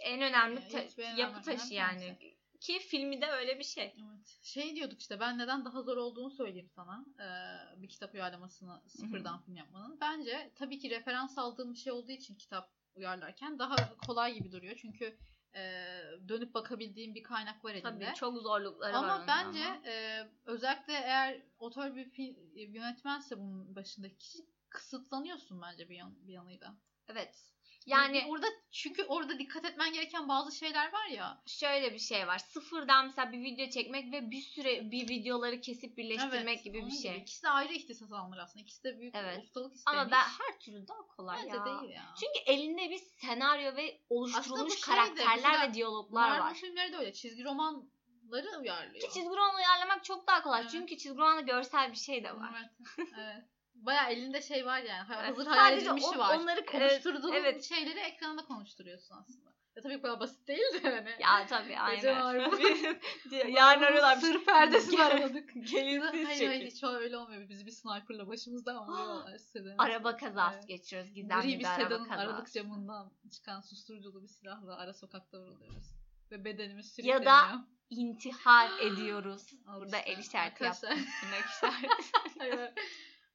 en 0.01 0.22
önemli 0.22 0.61
Ee, 0.61 0.68
ta- 0.68 1.03
en 1.03 1.16
yapı 1.16 1.33
önemli 1.33 1.44
taşı 1.44 1.75
yani. 1.75 2.18
Ki 2.61 2.79
filmi 2.79 3.20
de 3.20 3.27
öyle 3.27 3.59
bir 3.59 3.64
şey. 3.64 3.85
Evet. 3.85 4.38
Şey 4.42 4.77
diyorduk 4.77 5.01
işte 5.01 5.20
ben 5.20 5.38
neden 5.38 5.64
daha 5.64 5.83
zor 5.83 5.96
olduğunu 5.96 6.31
söyleyeyim 6.31 6.70
sana. 6.75 7.07
Ee, 7.20 7.83
bir 7.83 7.88
kitap 7.88 8.14
uyarlamasını 8.14 8.83
sıfırdan 8.88 9.42
film 9.42 9.57
yapmanın. 9.57 10.01
Bence 10.01 10.53
tabii 10.55 10.79
ki 10.79 10.90
referans 10.90 11.38
aldığım 11.38 11.72
bir 11.72 11.79
şey 11.79 11.92
olduğu 11.92 12.12
için 12.12 12.35
kitap 12.35 12.72
uyarlarken 12.94 13.59
daha 13.59 13.77
kolay 14.07 14.35
gibi 14.35 14.53
duruyor. 14.53 14.77
Çünkü 14.77 15.18
e, 15.55 15.93
dönüp 16.29 16.55
bakabildiğim 16.55 17.15
bir 17.15 17.23
kaynak 17.23 17.65
var 17.65 17.71
elinde. 17.75 17.83
Tabii 17.83 18.15
çok 18.15 18.38
zorlukları 18.38 18.93
var. 18.93 18.99
ama 18.99 19.25
bence 19.29 19.65
ama. 19.65 19.87
e, 19.87 20.27
özellikle 20.45 20.93
eğer 20.93 21.43
otör 21.59 21.97
bir 21.97 22.11
film, 22.11 22.37
yönetmense 22.55 23.38
bunun 23.38 23.77
başındaki 23.77 24.19
kişi 24.19 24.38
kısıtlanıyorsun 24.69 25.62
bence 25.62 25.88
bir, 25.88 25.97
yan, 25.97 26.15
bir 26.27 26.33
yanıyla. 26.33 26.75
evet. 27.09 27.53
Yani 27.87 28.25
orada 28.29 28.47
çünkü 28.71 29.05
orada 29.05 29.38
dikkat 29.38 29.64
etmen 29.64 29.92
gereken 29.92 30.29
bazı 30.29 30.57
şeyler 30.57 30.92
var 30.92 31.07
ya. 31.07 31.42
şöyle 31.47 31.92
bir 31.95 31.99
şey 31.99 32.27
var. 32.27 32.38
Sıfırdan 32.38 33.07
mesela 33.07 33.33
bir 33.33 33.42
video 33.42 33.68
çekmek 33.68 34.12
ve 34.12 34.31
bir 34.31 34.40
süre 34.40 34.90
bir 34.90 35.09
videoları 35.09 35.61
kesip 35.61 35.97
birleştirmek 35.97 36.42
Evet, 36.45 36.64
gibi 36.64 36.87
bir 36.87 36.90
şey. 37.03 37.16
İkisi 37.16 37.42
de 37.42 37.49
ayrı 37.49 37.73
ihtisas 37.73 38.12
almalar 38.12 38.42
aslında. 38.42 38.62
İkisi 38.62 38.85
de 38.85 38.99
büyük 38.99 39.14
Evet. 39.14 39.42
ustalık 39.45 39.75
istemiş. 39.77 39.99
Ama 40.01 40.11
ben 40.11 40.23
her 40.25 40.61
türlü 40.61 40.88
daha 40.88 41.07
kolay 41.07 41.38
Bence 41.45 41.57
ya. 41.57 41.64
değil 41.66 41.95
ya. 41.95 42.14
Çünkü 42.21 42.53
elinde 42.53 42.90
bir 42.90 42.99
senaryo 42.99 43.77
ve 43.77 44.01
oluşturulmuş 44.09 44.73
şey 44.85 44.95
de, 44.95 44.97
karakterler 44.97 45.68
ve 45.68 45.75
diyaloglar 45.75 46.29
Marvel 46.29 46.45
var. 46.45 46.55
filmleri 46.55 46.92
de 46.92 46.97
öyle. 46.97 47.12
Çizgi 47.12 47.45
romanları 47.45 48.59
uyarlıyor. 48.61 49.01
Ki 49.01 49.14
çizgi 49.14 49.29
roman 49.29 49.55
uyarlamak 49.57 50.05
çok 50.05 50.27
daha 50.27 50.42
kolay. 50.42 50.61
Evet. 50.61 50.71
Çünkü 50.71 50.97
çizgi 50.99 51.18
romanda 51.18 51.40
görsel 51.40 51.90
bir 51.92 51.97
şey 51.97 52.25
de 52.25 52.37
var. 52.37 52.53
Evet. 52.99 53.09
evet. 53.18 53.45
Baya 53.87 54.09
elinde 54.09 54.42
şey 54.42 54.66
var 54.66 54.79
yani. 54.83 55.03
Hazır 55.14 55.47
hayal 55.47 55.79
edilmişi 55.79 56.07
on- 56.07 56.18
var. 56.18 56.38
onları- 56.38 56.66
Konuşturduğun 56.66 57.33
evet. 57.33 57.64
şeyleri 57.64 57.99
ekranda 58.01 58.45
konuşturuyorsun 58.45 59.16
aslında. 59.16 59.53
Ya 59.77 59.83
tabii 59.83 59.99
bu 59.99 60.03
kadar 60.03 60.21
basit 60.21 60.49
değil 60.49 60.83
de 60.83 60.90
hani. 60.90 61.11
Ya 61.21 61.47
tabii 61.47 61.79
aynen. 61.79 62.03
Yarın 63.49 63.83
arıyorlar. 63.83 64.16
Sır 64.16 64.45
perdesini 64.45 65.03
araladık. 65.03 65.51
Gelin 65.71 66.01
siz 66.01 66.27
hayır 66.27 66.29
çekin. 66.38 66.47
hayır 66.47 66.66
hiç 66.71 66.85
öyle 66.85 67.16
olmuyor. 67.16 67.49
Bizi 67.49 67.66
bir 67.66 67.71
sniperla 67.71 68.29
başımızdan 68.29 68.77
vuruyorlar. 68.88 69.38
Araba 69.79 70.16
kazası 70.16 70.55
Evet. 70.59 70.68
geçiriyoruz. 70.68 71.14
Gizemli 71.14 71.42
Gri 71.42 71.49
bir, 71.55 71.59
bir 71.59 71.64
araba 71.66 71.99
kazası. 71.99 72.12
aralık 72.21 72.53
camından 72.53 73.12
çıkan 73.33 73.61
susturuculu 73.61 74.23
bir 74.23 74.29
silahla 74.29 74.77
ara 74.77 74.92
sokakta 74.95 75.38
vuruluyoruz. 75.40 75.87
Ve 76.31 76.45
bedenimiz 76.45 76.87
Ya 76.87 76.92
sürükleniyor. 76.92 77.25
da 77.25 77.66
intihar 77.90 78.71
ediyoruz. 78.81 79.47
Burada 79.66 79.99
el 79.99 80.18
işareti 80.18 80.64
yaptım. 80.64 80.90
Tırnak 81.21 81.45
işareti. 81.51 82.75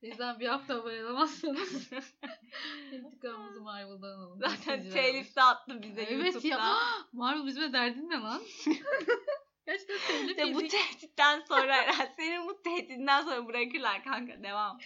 Bizden 0.02 0.40
bir 0.40 0.48
hafta 0.48 0.76
abone 0.76 1.06
olamazsanız 1.06 1.90
intikamımızı 2.92 3.62
Marvel'dan 3.62 4.20
alın. 4.20 4.40
Zaten 4.40 4.90
telif 4.90 5.36
de 5.36 5.42
attı 5.42 5.82
bize 5.82 6.02
Evet 6.02 6.34
YouTube'da. 6.34 6.48
ya. 6.48 6.76
Marvel 7.14 7.46
bizime 7.46 7.74
derdin 7.74 8.10
ne 8.10 8.16
lan? 8.20 8.42
Gerçekten 9.66 9.98
telif 10.08 10.30
İşte 10.30 10.54
bu 10.54 10.62
yedik. 10.62 10.72
tehditten 10.72 11.40
sonra 11.48 11.74
herhalde 11.74 12.14
senin 12.18 12.48
bu 12.48 12.62
tehdidinden 12.62 13.22
sonra 13.22 13.48
bırakırlar 13.48 14.04
kanka 14.04 14.44
devam. 14.44 14.80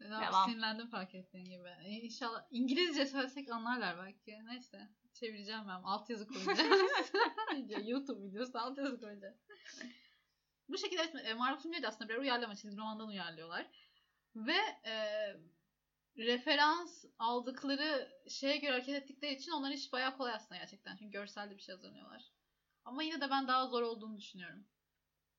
Devam. 0.00 0.22
Devam. 0.22 0.48
Sinirlendim 0.50 0.86
fark 0.88 1.14
ettiğin 1.14 1.44
gibi. 1.44 1.68
İnşallah 1.86 2.42
İngilizce 2.50 3.06
söylesek 3.06 3.52
anlarlar 3.52 3.98
belki. 3.98 4.44
Neyse. 4.44 4.88
Çevireceğim 5.14 5.60
ben. 5.68 5.82
Altyazı 5.82 6.26
koyacağım. 6.28 6.70
Ya, 7.68 7.78
YouTube 7.84 8.22
videosu 8.28 8.58
altyazı 8.58 9.00
koyacağım. 9.00 9.34
Bu 10.68 10.78
şekilde 10.78 11.02
e, 11.02 11.34
Marvel 11.34 11.58
filmleri 11.58 11.82
de 11.82 11.88
aslında 11.88 12.08
birer 12.08 12.18
uyarlama 12.18 12.54
çizgi 12.56 12.76
romandan 12.76 13.08
uyarlıyorlar. 13.08 13.66
Ve 14.36 14.58
e, 14.84 14.94
referans 16.16 17.04
aldıkları 17.18 18.12
şeye 18.28 18.56
göre 18.56 18.72
hareket 18.72 18.94
ettikleri 18.94 19.34
için 19.34 19.52
onlar 19.52 19.70
iş 19.70 19.92
bayağı 19.92 20.16
kolay 20.16 20.32
aslında 20.32 20.60
gerçekten. 20.60 20.96
Çünkü 20.96 21.12
görselde 21.12 21.56
bir 21.56 21.62
şey 21.62 21.74
hazırlıyorlar. 21.74 22.32
Ama 22.84 23.02
yine 23.02 23.20
de 23.20 23.30
ben 23.30 23.48
daha 23.48 23.66
zor 23.66 23.82
olduğunu 23.82 24.18
düşünüyorum. 24.18 24.66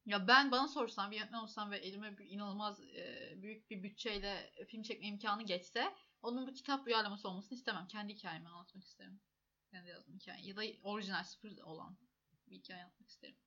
Ya 0.05 0.27
ben 0.27 0.51
bana 0.51 0.67
sorsan 0.67 1.11
bir 1.11 1.17
yönetmen 1.17 1.39
olsam 1.39 1.71
ve 1.71 1.77
elime 1.77 2.17
bir 2.17 2.29
inanılmaz 2.29 2.81
e, 2.81 3.33
büyük 3.41 3.69
bir 3.69 3.83
bütçeyle 3.83 4.53
film 4.67 4.83
çekme 4.83 5.07
imkanı 5.07 5.43
geçse 5.43 5.95
onun 6.21 6.47
bir 6.47 6.55
kitap 6.55 6.87
uyarlaması 6.87 7.29
olmasını 7.29 7.57
istemem. 7.57 7.87
Kendi 7.87 8.13
hikayemi 8.13 8.49
anlatmak 8.49 8.83
isterim. 8.83 9.21
Kendi 9.71 9.89
yazdığım 9.89 10.15
hikaye. 10.15 10.45
Ya 10.45 10.55
da 10.55 10.61
orijinal 10.83 11.23
sıfır 11.23 11.57
olan 11.57 11.97
bir 12.47 12.55
hikaye 12.55 12.83
anlatmak 12.83 13.09
isterim. 13.09 13.37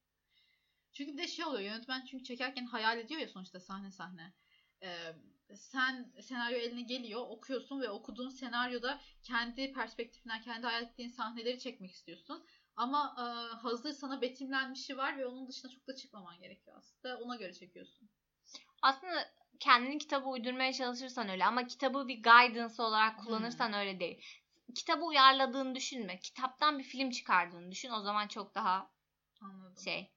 Çünkü 0.92 1.12
bir 1.12 1.18
de 1.18 1.28
şey 1.28 1.44
oluyor 1.44 1.62
yönetmen 1.62 2.04
çünkü 2.04 2.24
çekerken 2.24 2.66
hayal 2.66 2.98
ediyor 2.98 3.20
ya 3.20 3.28
sonuçta 3.28 3.60
sahne 3.60 3.90
sahne. 3.90 4.34
Ee, 4.82 5.14
sen 5.56 6.12
senaryo 6.20 6.58
eline 6.58 6.82
geliyor 6.82 7.20
okuyorsun 7.28 7.80
ve 7.80 7.90
okuduğun 7.90 8.28
senaryoda 8.28 9.00
kendi 9.22 9.72
perspektifinden 9.72 10.40
kendi 10.42 10.66
hayal 10.66 10.82
ettiğin 10.82 11.08
sahneleri 11.08 11.58
çekmek 11.58 11.90
istiyorsun. 11.90 12.44
Ama 12.76 13.16
e, 13.18 13.22
hazır 13.54 13.92
sana 13.92 14.20
betimlenmişi 14.20 14.96
var 14.96 15.18
ve 15.18 15.26
onun 15.26 15.48
dışına 15.48 15.70
çok 15.70 15.86
da 15.86 15.96
çıkmaman 15.96 16.40
gerekiyor 16.40 16.76
aslında. 16.78 17.18
Ona 17.18 17.36
göre 17.36 17.54
çekiyorsun. 17.54 18.08
Aslında 18.82 19.30
kendini 19.60 19.98
kitaba 19.98 20.28
uydurmaya 20.28 20.72
çalışırsan 20.72 21.28
öyle 21.28 21.44
ama 21.44 21.66
kitabı 21.66 22.08
bir 22.08 22.22
guidance 22.22 22.82
olarak 22.82 23.18
kullanırsan 23.18 23.72
öyle 23.72 24.00
değil. 24.00 24.24
Kitabı 24.74 25.04
uyarladığını 25.04 25.74
düşünme. 25.74 26.20
Kitaptan 26.20 26.78
bir 26.78 26.84
film 26.84 27.10
çıkardığını 27.10 27.70
düşün. 27.70 27.90
O 27.90 28.00
zaman 28.00 28.28
çok 28.28 28.54
daha 28.54 28.90
Anladım. 29.40 29.82
şey. 29.84 30.10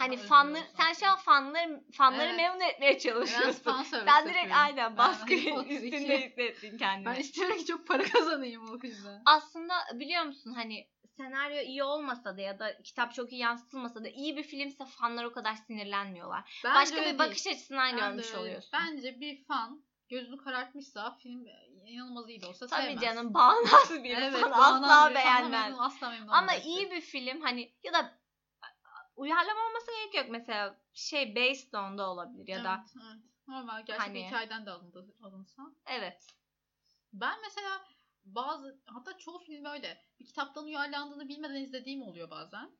Hani 0.00 0.16
fanlar 0.16 0.60
olursun 0.60 0.74
sen 0.76 0.92
şu 0.92 1.06
an 1.06 1.16
fanları 1.18 1.84
fanları 1.92 2.26
Evet. 2.28 2.36
memnun 2.36 2.60
etmeye 2.60 2.92
Ben 2.94 2.98
çalışıyorsun. 2.98 3.62
fan 3.62 3.82
service 3.82 4.10
Sen 4.12 4.24
direkt 4.24 4.36
yapıyorum. 4.36 4.62
aynen 4.62 4.90
Ben 4.90 4.96
baskı 4.96 5.26
Potter 5.50 5.70
üstünde 5.70 6.18
hissettin 6.26 6.78
kendini. 6.78 7.06
Ben 7.06 7.14
istiyorum 7.14 7.56
ki 7.58 7.66
çok 7.66 7.86
para 7.86 8.02
kazanayım 8.02 8.68
o 8.70 8.86
yüzden. 8.86 9.22
Aslında 9.26 9.74
biliyor 9.94 10.22
musun 10.24 10.52
hani 10.52 10.86
senaryo 11.16 11.60
iyi 11.62 11.82
olmasa 11.84 12.36
da 12.36 12.40
ya 12.40 12.58
da 12.58 12.82
kitap 12.82 13.14
çok 13.14 13.32
iyi 13.32 13.40
yansıtılmasa 13.40 14.04
da 14.04 14.08
iyi 14.08 14.36
bir 14.36 14.42
filmse 14.42 14.84
fanlar 14.84 15.24
o 15.24 15.32
kadar 15.32 15.54
sinirlenmiyorlar. 15.54 16.60
Bence 16.64 16.74
Başka 16.80 16.96
öyle 16.96 17.12
bir 17.14 17.18
değil. 17.18 17.30
bakış 17.30 17.46
açısından 17.46 17.92
Ben 17.92 17.96
de 17.96 18.00
görmüş 18.00 18.26
öyle. 18.28 18.38
oluyorsun. 18.38 18.70
Bence 18.72 19.20
bir 19.20 19.44
fan 19.44 19.84
gözünü 20.08 20.36
karartmışsa 20.36 21.16
film 21.22 21.46
inanılmaz 21.86 22.28
iyi 22.28 22.42
de 22.42 22.46
olsa 22.46 22.66
Tabii 22.66 22.82
sevmez. 22.82 23.02
canım 23.02 23.34
bağnaz 23.34 23.90
bir 24.04 24.16
Evet, 24.18 24.42
bağnaz 24.42 24.90
asla 24.90 25.10
bir 25.10 25.14
beğenmez. 25.14 25.50
memnun, 25.64 25.78
asla 25.78 26.10
memnun 26.10 26.28
Ama 26.28 26.52
olmaz. 26.52 26.66
iyi 26.66 26.90
bir 26.90 27.00
film 27.00 27.40
hani 27.40 27.72
ya 27.82 27.92
da 27.92 28.19
uyarlama 29.16 29.60
olması 29.68 29.86
gerek 29.90 30.14
yok 30.14 30.26
mesela 30.30 30.80
şey 30.92 31.36
based 31.36 31.72
on'da 31.72 32.10
olabilir 32.10 32.48
ya 32.48 32.64
da 32.64 32.74
Evet, 32.80 33.04
evet. 33.12 33.22
Normal 33.48 33.84
gerçek 33.84 34.06
Hani- 34.06 34.26
hikayeden 34.26 34.66
de 34.66 34.70
alındı, 34.70 35.14
alınsa. 35.22 35.62
evet. 35.86 36.26
Ben 37.12 37.40
mesela 37.42 37.84
bazı 38.24 38.80
hatta 38.86 39.18
çoğu 39.18 39.38
film 39.38 39.64
böyle 39.64 40.04
bir 40.20 40.26
kitaptan 40.26 40.64
uyarlandığını 40.64 41.28
bilmeden 41.28 41.54
izlediğim 41.54 42.02
oluyor 42.02 42.30
bazen. 42.30 42.70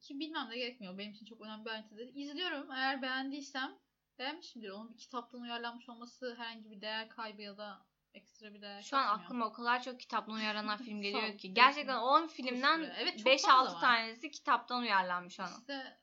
Ki 0.00 0.18
bilmem 0.20 0.50
de 0.50 0.58
gerekmiyor. 0.58 0.98
Benim 0.98 1.12
için 1.12 1.26
çok 1.26 1.40
önemli 1.40 1.64
bir 1.64 1.70
ayrıntı 1.70 1.96
değil. 1.96 2.12
İzliyorum. 2.14 2.70
Eğer 2.72 3.02
beğendiysem 3.02 3.78
beğenmişimdir. 4.18 4.70
Onun 4.70 4.92
bir 4.92 4.98
kitaptan 4.98 5.40
uyarlanmış 5.40 5.88
olması 5.88 6.34
herhangi 6.38 6.70
bir 6.70 6.80
değer 6.80 7.08
kaybı 7.08 7.42
ya 7.42 7.56
da 7.58 7.86
ekstra 8.16 8.54
bir 8.54 8.62
değer 8.62 8.82
Şu 8.82 8.96
an 8.96 9.02
katmıyor. 9.06 9.24
aklıma 9.24 9.46
o 9.46 9.52
kadar 9.52 9.82
çok 9.82 10.00
kitaptan 10.00 10.34
uyarlanan 10.34 10.78
film 10.78 11.00
geliyor 11.02 11.38
ki. 11.38 11.54
Gerçekten 11.54 11.94
kesin. 11.94 12.06
10 12.06 12.26
filmden. 12.26 12.94
Evet, 12.98 13.18
çok 13.18 13.26
5-6 13.26 13.46
fazla 13.46 13.74
var. 13.74 13.80
tanesi 13.80 14.30
kitaptan 14.30 14.82
uyarlanmış 14.82 15.40
ona. 15.40 15.48
İşte 15.48 15.98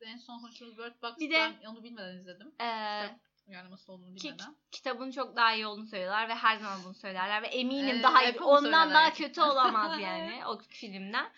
en 0.00 0.16
son 0.16 0.38
konuştuğumuz 0.40 0.78
Bird 0.78 1.02
Box 1.02 1.18
Bir 1.18 1.30
de- 1.30 1.52
ben 1.62 1.66
onu 1.66 1.82
bilmeden 1.82 2.16
izledim. 2.16 2.48
Ee, 2.60 3.02
Kitap 3.02 3.18
uyarlaması 3.46 3.92
olduğunu 3.92 4.14
ki- 4.16 4.24
bilmeden. 4.28 4.56
kitabın 4.70 5.10
çok 5.10 5.36
daha 5.36 5.54
iyi 5.54 5.66
olduğunu 5.66 5.86
söylüyorlar 5.86 6.28
ve 6.28 6.34
her 6.34 6.56
zaman 6.56 6.84
bunu 6.84 6.94
söylerler 6.94 7.42
ve 7.42 7.46
eminim 7.46 7.88
Evet, 7.94 8.02
daha 8.04 8.24
iyi. 8.24 8.40
Ondan 8.40 8.60
söylerler 8.62 8.94
daha 8.94 9.12
kötü 9.12 9.40
olamaz 9.40 10.00
yani 10.00 10.46
o 10.46 10.58
filmden. 10.68 11.32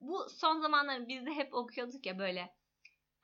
Bu 0.00 0.28
son 0.30 0.60
zamanlarda 0.60 1.08
biz 1.08 1.26
de 1.26 1.30
hep 1.34 1.54
okuyorduk 1.54 2.06
ya 2.06 2.18
böyle 2.18 2.54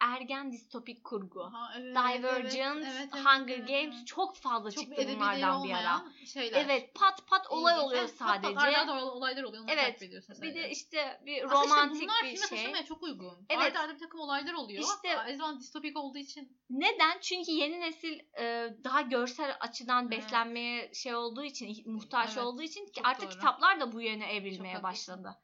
ergen 0.03 0.53
distopik 0.53 1.05
kurgu. 1.05 1.43
Aha, 1.43 1.73
evet, 1.79 1.97
Divergent, 1.97 2.77
evet, 2.85 2.95
evet, 2.97 3.09
evet, 3.15 3.25
Hunger 3.27 3.59
evet, 3.59 3.69
Games 3.69 3.95
evet. 3.97 4.07
çok 4.07 4.37
fazla 4.37 4.71
Çok 4.71 4.85
çıktı 4.85 5.03
bunlardan 5.15 5.65
bir 5.65 5.73
ara. 5.73 6.05
şeyler. 6.27 6.65
Evet 6.65 6.95
pat 6.95 7.27
pat 7.27 7.47
olay 7.51 7.75
İlginç. 7.75 7.87
oluyor 7.87 8.03
Evet, 8.03 8.19
pat 8.19 8.29
pat 8.43 8.43
sadece. 8.55 8.61
arda 8.79 8.93
arda 8.93 9.05
olaylar 9.05 9.43
oluyor. 9.43 9.65
Evet, 9.69 10.01
bir 10.01 10.13
de 10.13 10.21
sadece. 10.23 10.71
işte 10.71 11.21
bir 11.27 11.45
Aslında 11.45 11.55
işte 11.65 11.75
romantik 11.75 12.03
bunlar 12.03 12.23
bir 12.25 12.29
filme 12.37 12.47
şey. 12.49 12.59
taşımaya 12.59 12.85
çok 12.85 13.03
uygun. 13.03 13.47
Evet. 13.51 13.63
Arda 13.67 13.81
arda 13.81 13.95
bir 13.95 13.99
takım 13.99 14.21
olaylar 14.21 14.53
oluyor. 14.55 14.83
İşte- 14.83 15.37
zamanda 15.37 15.61
distopik 15.61 15.97
olduğu 15.97 16.19
için 16.19 16.59
Neden? 16.71 17.19
Çünkü 17.21 17.51
yeni 17.53 17.81
nesil 17.81 18.19
e, 18.41 18.75
daha 18.85 19.01
görsel 19.01 19.57
açıdan 19.61 20.03
Evet. 20.09 20.19
beslenmeye 20.19 20.95
şey 20.95 21.15
olduğu 21.15 21.45
için, 21.45 21.91
muhtaç 21.93 22.29
Evet, 22.29 22.45
olduğu 22.45 22.63
için 22.63 22.87
ki 22.87 23.01
artık 23.05 23.23
doğru. 23.23 23.31
kitaplar 23.31 23.81
da 23.81 23.93
bu 23.93 24.01
yöne 24.01 24.35
evrilmeye 24.35 24.75
Çok 24.77 24.85
haklısın. 24.85 25.25
başladı. 25.25 25.39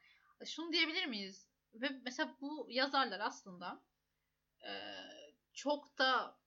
şunu 0.47 0.73
diyebilir 0.73 1.07
miyiz? 1.07 1.49
Ve 1.75 1.89
mesela 2.05 2.37
bu 2.41 2.67
yazarlar 2.71 3.21
aslında 3.21 3.83
çok 5.53 5.99
da 5.99 6.39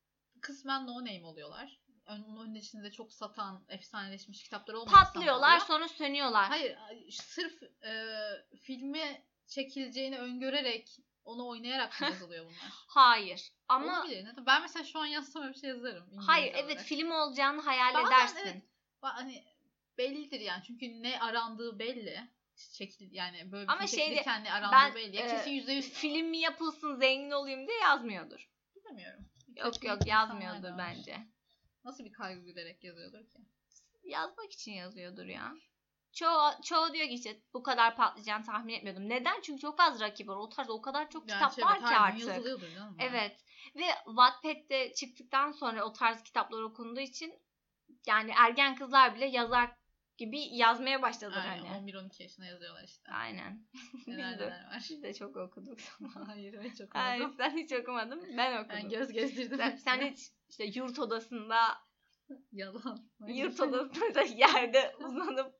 kısmen 0.42 0.88
no 0.88 1.00
name 1.00 1.26
oluyorlar. 1.26 1.82
Onun 2.08 2.50
öncesinde 2.50 2.92
çok 2.92 3.14
satan, 3.14 3.66
efsaneleşmiş 3.70 4.44
kitaplar 4.44 4.74
insanlar 4.74 5.06
Patlıyorlar 5.06 5.60
sonra 5.60 5.88
sönüyorlar. 5.88 6.48
Hayır, 6.50 6.78
sırf 7.12 7.64
e, 7.84 8.16
filmi 8.62 9.26
çekileceğini 9.48 10.20
öngörerek 10.20 10.98
onu 11.26 11.48
oynayarak 11.48 12.02
mı 12.02 12.08
yazılıyor 12.12 12.46
bunlar? 12.46 12.72
Hayır. 12.88 13.52
Ama 13.68 14.00
Olabilir. 14.00 14.28
Ben 14.46 14.62
mesela 14.62 14.86
şu 14.86 15.00
an 15.00 15.06
yazsam 15.06 15.44
öyle 15.44 15.54
bir 15.54 15.60
şey 15.60 15.70
yazarım. 15.70 16.04
İngilizce 16.04 16.26
hayır 16.32 16.54
evet 16.54 16.66
olarak. 16.66 16.86
film 16.86 17.12
olacağını 17.12 17.62
hayal 17.62 17.94
Bazen 17.94 18.08
edersin. 18.08 18.38
evet. 18.44 18.64
Hani 19.02 19.44
bellidir 19.98 20.40
yani. 20.40 20.64
Çünkü 20.68 21.04
ne 21.04 21.20
arandığı 21.20 21.80
belli. 21.80 22.28
Çekil 22.74 23.12
yani 23.12 23.52
böyle 23.52 23.68
bir 23.68 23.74
Ama 23.74 23.88
şeyde 23.88 24.44
ne 24.44 24.54
arandığı 24.54 24.76
ben, 24.76 24.96
belli. 24.96 25.16
Ya 25.16 25.26
e, 25.26 25.30
kesin 25.30 25.52
yüzde 25.52 25.74
yüz 25.74 25.90
Film 25.90 26.28
mi 26.28 26.38
yapılsın 26.38 26.96
zengin 26.96 27.32
olayım 27.32 27.68
diye 27.68 27.78
yazmıyordur. 27.78 28.50
bilmiyorum. 28.76 29.26
Yok 29.56 29.74
Kötü 29.74 29.88
yok 29.88 30.08
yazmıyordur 30.08 30.78
bence. 30.78 31.18
Nasıl 31.84 32.06
bir 32.06 32.12
kaygı 32.12 32.42
güderek 32.42 32.84
yazıyordur 32.84 33.30
ki? 33.30 33.40
Yazmak 34.04 34.52
için 34.52 34.72
yazıyordur 34.72 35.26
ya. 35.26 35.54
Çoğu, 36.14 36.52
çoğu 36.64 36.94
diyor 36.94 37.08
ki 37.08 37.14
işte 37.14 37.42
bu 37.54 37.64
kadar 37.64 37.96
patlayacağını 37.96 38.46
tahmin 38.46 38.74
etmiyordum. 38.74 39.10
Neden? 39.10 39.42
Çünkü 39.42 39.62
çok 39.62 39.80
az 39.82 40.00
rakip 40.02 40.28
var. 40.28 40.36
O 40.36 40.50
tarzda 40.50 40.74
o 40.74 40.82
kadar 40.82 41.10
çok 41.10 41.28
kitap 41.28 41.56
Gerçi 41.56 41.62
var 41.62 41.80
ki 41.80 41.98
artık. 41.98 42.46
canım. 42.76 42.98
Evet. 43.00 43.46
Ve 43.76 43.86
Wattpad'de 44.06 44.94
çıktıktan 44.94 45.52
sonra 45.52 45.86
o 45.86 45.94
tarz 45.94 46.24
kitaplar 46.24 46.62
okunduğu 46.62 47.00
için 47.00 47.34
yani 48.08 48.32
ergen 48.38 48.76
kızlar 48.76 49.16
bile 49.16 49.26
yazar 49.26 49.72
gibi 50.22 50.40
yazmaya 50.56 51.02
başladılar 51.02 51.48
Aynen, 51.50 51.66
hani. 51.66 51.92
11-12 51.92 52.22
yaşında 52.24 52.46
yazıyorlar 52.46 52.84
işte. 52.84 53.12
Aynen. 53.12 53.68
Neler 54.08 54.32
Biz 54.34 54.40
de, 54.40 54.46
neler 54.46 54.68
var. 54.68 54.86
biz 54.90 55.04
de 55.04 55.14
çok 55.14 55.38
okuduk. 55.38 55.80
Hayır 56.26 56.60
ben 56.64 56.74
çok 56.74 56.96
Hayır, 56.96 57.22
olmadım. 57.22 57.38
sen 57.38 57.58
hiç 57.58 57.74
okumadın. 57.74 58.38
Ben 58.38 58.58
okudum. 58.58 58.76
Ben 58.76 58.90
göz 58.90 59.12
gezdirdim. 59.12 59.58
sen, 59.58 59.76
sen 59.76 60.12
hiç 60.12 60.20
işte 60.50 60.64
yurt 60.66 61.00
odasında 61.00 61.58
Yalan. 62.52 63.10
yurt 63.28 63.60
odasında 63.60 64.22
yerde 64.22 64.96
uzanıp 65.00 65.56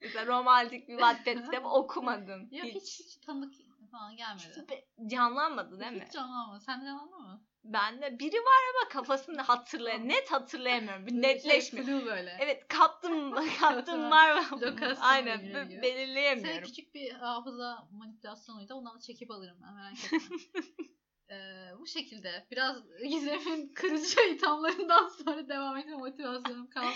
mesela 0.00 0.26
romantik 0.26 0.88
bir 0.88 0.98
Wattpad 0.98 1.64
okumadın. 1.64 2.48
Yok 2.50 2.66
hiç, 2.66 3.00
hiç 3.00 3.16
tanıdık 3.16 3.54
falan 3.90 4.16
gelmedi. 4.16 4.66
Be- 4.70 5.08
canlanmadı 5.10 5.80
değil 5.80 5.92
mi? 5.92 6.04
Hiç 6.06 6.12
canlanmadı. 6.12 6.60
Sen 6.60 6.80
de 6.80 6.84
canlandı 6.84 7.16
mı? 7.16 7.45
Bende 7.72 8.18
biri 8.18 8.36
var 8.36 8.62
ama 8.74 8.88
kafasında 8.88 9.48
hatırlay 9.48 10.08
net 10.08 10.32
hatırlayamıyorum. 10.32 11.06
Bir 11.06 11.12
netleşmiyor. 11.12 11.86
Şey, 11.86 11.98
flu 11.98 12.06
böyle. 12.06 12.36
Evet 12.40 12.68
kaptım 12.68 13.34
kaptım 13.60 14.10
var 14.10 14.50
mı? 14.50 14.60
Aynen 15.00 15.44
gibi 15.44 15.82
belirleyemiyorum. 15.82 16.62
küçük 16.64 16.94
bir 16.94 17.10
hafıza 17.10 17.88
manipülasyonuydu. 17.92 18.74
Onu 18.74 19.00
çekip 19.00 19.30
alırım 19.30 19.56
ben 19.62 19.74
merak 19.74 20.04
etme. 20.04 20.18
Ee, 21.30 21.68
bu 21.78 21.86
şekilde 21.86 22.46
biraz 22.50 22.76
Gizem'in 23.08 23.68
kırıcı 23.74 24.20
ithamlarından 24.20 25.08
sonra 25.08 25.48
devam 25.48 25.76
etme 25.76 25.96
motivasyonum 25.96 26.70
kalmadı. 26.70 26.94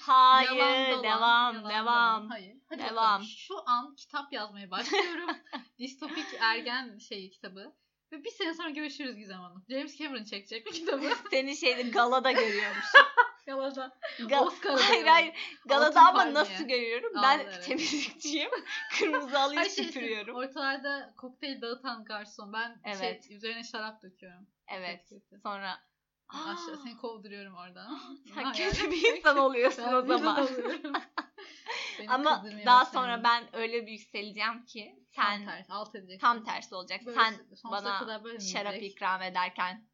Hayır 0.00 0.50
Yalan 0.52 0.90
dolan, 0.90 1.02
devam 1.04 1.54
yalan 1.54 1.70
devam. 1.70 2.20
dolan. 2.22 2.28
Hayır. 2.28 2.56
Hadi 2.68 2.78
Devam. 2.82 2.96
bakalım. 2.96 3.22
Şu 3.24 3.54
an 3.68 3.94
kitap 3.96 4.32
yazmaya 4.32 4.70
başlıyorum. 4.70 5.30
Distopik 5.78 6.26
ergen 6.40 6.98
şeyi 6.98 7.30
kitabı. 7.30 7.72
Ve 8.12 8.24
bir 8.24 8.30
sene 8.30 8.54
sonra 8.54 8.70
görüşürüz 8.70 9.16
Gizem 9.16 9.40
Hanım. 9.40 9.64
James 9.70 9.98
Cameron 9.98 10.24
çekecek 10.24 10.66
bir 10.66 10.72
kitabı. 10.72 11.10
Seni 11.30 11.56
şeyde 11.56 11.82
galada 11.82 12.32
görüyormuş. 12.32 12.84
Galada. 13.46 13.98
Ga- 14.18 14.40
Oscar'da 14.46 14.88
hayır 14.88 15.06
hayır. 15.06 15.34
Galada 15.66 15.86
Altın 15.86 15.98
ama 16.00 16.12
palmiye. 16.12 16.34
nasıl 16.34 16.64
görüyorum? 16.64 17.16
Aldı, 17.16 17.26
Ben 17.26 17.38
evet. 17.38 17.64
temizlikçiyim. 17.64 18.50
Kırmızı 18.98 19.36
halıyı 19.36 19.70
şey, 19.70 19.84
süpürüyorum. 19.84 20.36
ortalarda 20.36 21.14
kokteyl 21.16 21.60
dağıtan 21.60 22.04
garson. 22.04 22.52
Ben 22.52 22.80
Evet. 22.84 23.24
şey, 23.24 23.36
üzerine 23.36 23.64
şarap 23.64 24.02
döküyorum. 24.02 24.46
Evet. 24.68 25.12
Sonra 25.42 25.80
Aşağı 26.28 26.76
seni 26.84 26.96
kovduruyorum 26.96 27.54
oradan. 27.54 28.00
sen 28.34 28.52
kötü 28.52 28.90
bir 28.90 29.16
insan 29.16 29.38
oluyorsun 29.38 29.84
Ben 29.86 29.92
o 29.92 30.02
zaman. 30.02 30.48
Ama 32.08 32.44
daha 32.66 32.84
sonra 32.84 33.24
ben 33.24 33.56
öyle 33.56 33.86
bir 33.86 33.92
yükseleceğim 33.92 34.64
ki 34.64 34.99
tam 35.12 35.38
sen 35.38 35.46
tersi, 35.46 35.72
alt 35.72 35.94
edeceksin. 35.94 36.20
tam 36.20 36.44
tersi 36.44 36.74
olacak. 36.74 37.06
Böyle 37.06 37.20
Sen 37.20 37.34
bana 37.64 37.98
kadar 37.98 38.24
böyle 38.24 38.38
mi 38.38 38.44
şarap 38.44 38.74
gidecek? 38.74 38.92
ikram 38.92 39.22
ederken. 39.22 39.88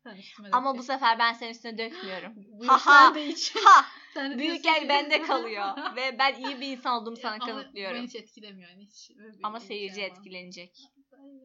Ama 0.52 0.79
bu 0.79 0.83
sefer 0.83 1.18
ben 1.18 1.33
senin 1.33 1.50
üstüne 1.50 1.79
dökmüyorum. 1.79 2.35
Ha 2.66 2.87
ha. 2.87 3.14
de 3.14 3.26
iç. 3.26 3.55
Ha! 3.57 3.85
Sen 4.14 4.33
de 4.33 4.38
Büyük 4.38 4.66
el 4.66 4.88
bende 4.88 5.22
kalıyor. 5.22 5.66
Ve 5.96 6.18
ben 6.18 6.35
iyi 6.35 6.61
bir 6.61 6.76
insan 6.76 7.02
olduğumu 7.02 7.16
sana 7.16 7.35
Ama 7.35 7.46
kanıtlıyorum. 7.46 7.96
Beni 7.96 8.07
hiç 8.07 8.14
etkilemiyor. 8.14 8.70
Yani 8.70 8.85
hiç 8.85 9.11
Ama 9.42 9.61
bir 9.61 9.64
seyirci 9.64 9.94
şey 9.94 10.07
etkilenecek. 10.07 10.79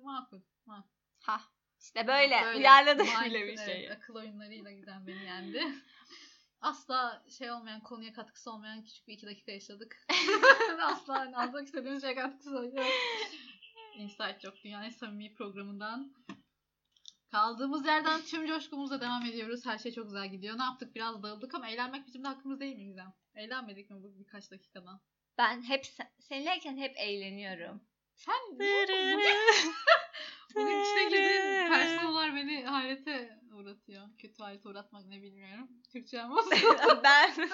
Makul. 0.04 0.42
makul. 0.66 0.90
Ha. 1.20 1.42
İşte 1.80 2.08
böyle. 2.08 2.42
Böyle 2.44 2.58
Uyarladık 2.58 3.08
bile 3.26 3.44
bir 3.44 3.48
evet, 3.48 3.66
şeyi. 3.66 3.92
akıl 3.92 4.16
oyunlarıyla 4.16 4.72
giden 4.72 5.08
beni 5.08 5.26
yendi. 5.26 5.64
Asla 6.62 7.24
şey 7.38 7.52
olmayan, 7.52 7.84
konuya 7.84 8.14
katkısı 8.14 8.52
olmayan 8.52 8.84
küçük 8.84 9.08
bir 9.08 9.14
iki 9.14 9.26
dakika 9.26 9.52
yaşadık. 9.52 9.98
Asla 10.84 11.32
almak 11.36 11.66
istediğimiz 11.66 12.02
şey 12.02 12.16
katkısı 12.16 12.50
yok. 12.50 12.74
Insight 13.96 14.40
Joke 14.42 14.64
Dünyanın 14.64 14.90
samimi 14.90 15.34
programından. 15.34 16.14
Kaldığımız 17.32 17.86
yerden 17.86 18.22
tüm 18.22 18.48
coşkumuzla 18.48 19.02
devam 19.02 19.26
ediyoruz. 19.26 19.66
Her 19.66 19.78
şey 19.78 19.92
çok 19.92 20.06
güzel 20.06 20.32
gidiyor. 20.32 20.58
Ne 20.58 20.64
yaptık? 20.64 20.96
Biraz 20.96 21.24
dağıldık 21.24 21.56
ama 21.56 21.70
eğlenmek 21.70 22.08
bizim 22.08 22.24
de 22.24 22.28
hakkımız 22.28 22.60
değil 22.60 22.76
mi 22.76 22.86
Gizem? 22.86 23.14
Eğlenmedik 23.36 23.90
mi 23.90 24.04
bu 24.04 24.20
birkaç 24.20 24.52
dakikadan? 24.52 25.02
Ben 25.38 25.62
hep 25.62 25.86
sen- 25.86 26.12
seninleyken 26.20 26.78
hep 26.78 26.94
eğleniyorum. 26.98 27.82
Sen 28.16 28.60
bugün 30.56 30.82
içine 30.82 31.04
girdiğin 31.04 31.70
personalar 31.70 32.36
beni 32.36 32.64
hayrete 32.64 33.40
uğratıyor. 33.54 34.08
Kötü 34.18 34.44
hayrete 34.44 34.70
uğratmak 34.70 35.06
ne 35.06 35.22
bilmiyorum. 35.22 35.70
Türkçem 35.94 36.32
bozuldu. 36.32 37.02
ben 37.04 37.32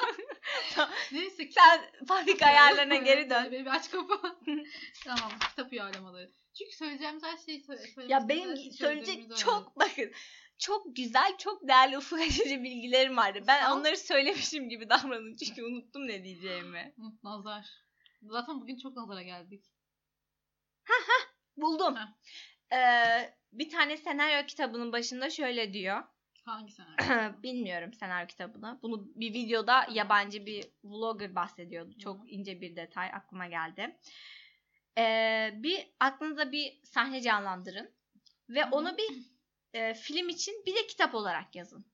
Neyse. 1.12 1.50
sen 1.52 2.06
fabrika 2.08 2.46
ayarlarına 2.46 2.96
geri 2.96 3.30
dön. 3.30 3.52
Beni 3.52 3.66
bir 3.66 3.76
aç 3.76 3.92
kapa. 3.92 4.22
tamam 5.06 5.32
kitap 5.50 5.72
uyarlamaları. 5.72 6.32
Çünkü 6.58 6.76
söyleyeceğimiz 6.76 7.24
her 7.24 7.38
şeyi 7.38 7.62
söyle. 7.62 7.82
Ya 8.08 8.30
benim 8.30 8.58
söyleyecek 8.72 9.38
çok 9.38 9.80
bakın 9.80 10.12
çok 10.58 10.96
güzel, 10.96 11.38
çok 11.38 11.68
değerli 11.68 11.98
ufuk 11.98 12.20
açıcı 12.20 12.64
bilgilerim 12.64 13.18
vardı. 13.18 13.40
Ben 13.48 13.64
Sağ 13.64 13.76
onları 13.76 13.98
söylemişim 13.98 14.70
gibi 14.70 14.90
davranın 14.90 15.36
çünkü 15.36 15.64
unuttum 15.64 16.08
ne 16.08 16.24
diyeceğimi. 16.24 16.96
Nazar. 17.24 17.66
Zaten 18.22 18.62
bugün 18.62 18.78
çok 18.78 18.96
nazara 18.96 19.24
geldik. 19.24 19.66
Buldum. 21.58 21.96
Ha. 21.96 22.16
Ee, 22.74 23.34
bir 23.54 23.70
tane 23.70 23.98
senaryo 23.98 24.46
kitabının 24.46 24.92
başında 24.92 25.30
şöyle 25.30 25.74
diyor. 25.74 26.04
Hangi 26.46 26.72
senaryo? 26.72 27.34
Bilmiyorum 27.44 27.94
senaryo 27.94 28.28
kitabını. 28.28 28.80
Bunu 28.82 29.08
bir 29.16 29.34
videoda 29.34 29.88
yabancı 29.92 30.46
bir 30.46 30.66
vlogger 30.84 31.36
bahsediyordu. 31.36 31.98
Çok 32.00 32.24
Hı. 32.24 32.28
ince 32.28 32.62
bir 32.62 32.76
detay 32.76 33.10
aklıma 33.14 33.48
geldi. 33.48 33.98
Ee, 34.98 35.52
bir 35.54 35.88
aklınıza 36.00 36.52
bir 36.52 36.82
sahne 36.84 37.22
canlandırın 37.22 37.92
ve 38.50 38.64
hı. 38.64 38.70
onu 38.72 38.98
bir 38.98 39.10
e, 39.74 39.94
film 39.94 40.30
için 40.30 40.64
bir 40.66 40.76
de 40.76 40.88
kitap 40.88 41.16
olarak 41.16 41.56
yazın. 41.56 41.86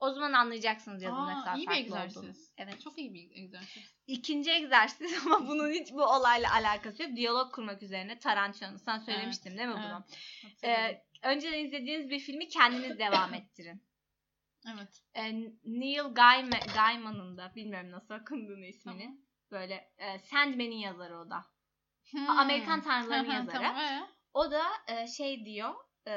O 0.00 0.10
zaman 0.10 0.32
anlayacaksınız 0.32 1.02
yazın 1.02 1.26
ne 1.26 1.34
kadar 1.34 1.56
iyi 1.56 1.60
bir 1.60 1.66
farklı 1.66 1.80
egzersiz. 1.80 2.16
olduğunu. 2.16 2.32
Evet. 2.58 2.80
Çok 2.80 2.98
iyi 2.98 3.14
bir 3.14 3.30
egzersiz. 3.30 3.82
İkinci 4.06 4.50
egzersiz 4.50 5.12
ama 5.26 5.48
bunun 5.48 5.70
hiç 5.70 5.92
bu 5.92 6.04
olayla 6.04 6.52
alakası 6.52 7.02
yok. 7.02 7.16
Diyalog 7.16 7.52
kurmak 7.52 7.82
üzerine 7.82 8.18
Tarantino. 8.18 8.78
Sen 8.78 8.98
söylemiştin 8.98 9.58
değil 9.58 9.68
mi 9.68 9.74
bunu? 9.74 10.04
Hatırlıyorum. 10.42 10.54
Ee, 10.62 11.02
önceden 11.22 11.64
izlediğiniz 11.64 12.10
bir 12.10 12.20
filmi 12.20 12.48
kendiniz 12.48 12.98
devam 12.98 13.34
ettirin. 13.34 13.82
evet. 14.74 15.02
Ee, 15.14 15.32
Neil 15.64 16.14
Gaiman, 16.14 16.60
Gaiman'ın 16.74 17.36
da 17.36 17.52
bilmiyorum 17.56 17.90
nasıl 17.90 18.14
okunduğunu 18.14 18.64
ismini. 18.64 19.02
Tamam. 19.02 19.18
Böyle 19.50 19.90
e, 19.98 20.18
Sandman'in 20.18 20.76
yazarı 20.78 21.18
o 21.18 21.30
da. 21.30 21.44
Hmm. 22.10 22.30
Amerikan 22.30 22.82
Tanrıları'nın 22.82 23.32
yazarı. 23.34 23.62
Tamam, 23.62 23.76
ee? 23.76 24.06
O 24.34 24.50
da 24.50 24.62
e, 24.88 25.06
şey 25.06 25.44
diyor. 25.44 25.74
e, 26.08 26.14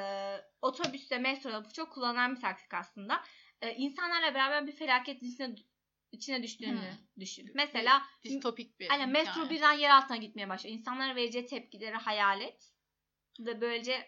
otobüste, 0.61 1.17
metroda 1.17 1.65
bu 1.65 1.73
çok 1.73 1.91
kullanılan 1.91 2.35
bir 2.35 2.41
taktik 2.41 2.73
aslında. 2.73 3.23
E, 3.61 3.75
insanlarla 3.75 4.35
beraber 4.35 4.67
bir 4.67 4.71
felaketin 4.71 5.25
içine, 5.25 5.55
içine 6.11 6.43
düştüğünü 6.43 6.71
Hmm. 6.71 7.19
düşün. 7.19 7.51
Mesela 7.55 8.01
Distopik 8.23 8.79
bir 8.79 8.87
Aynen 8.91 9.09
metro 9.09 9.49
birden 9.49 9.73
yer 9.73 9.89
altına 9.89 10.17
gitmeye 10.17 10.49
başlıyor. 10.49 10.75
İnsanlara 10.75 11.15
vereceği 11.15 11.45
tepkileri 11.45 11.95
hayal 11.95 12.41
et. 12.41 12.71
Ve 13.39 13.61
böylece 13.61 14.07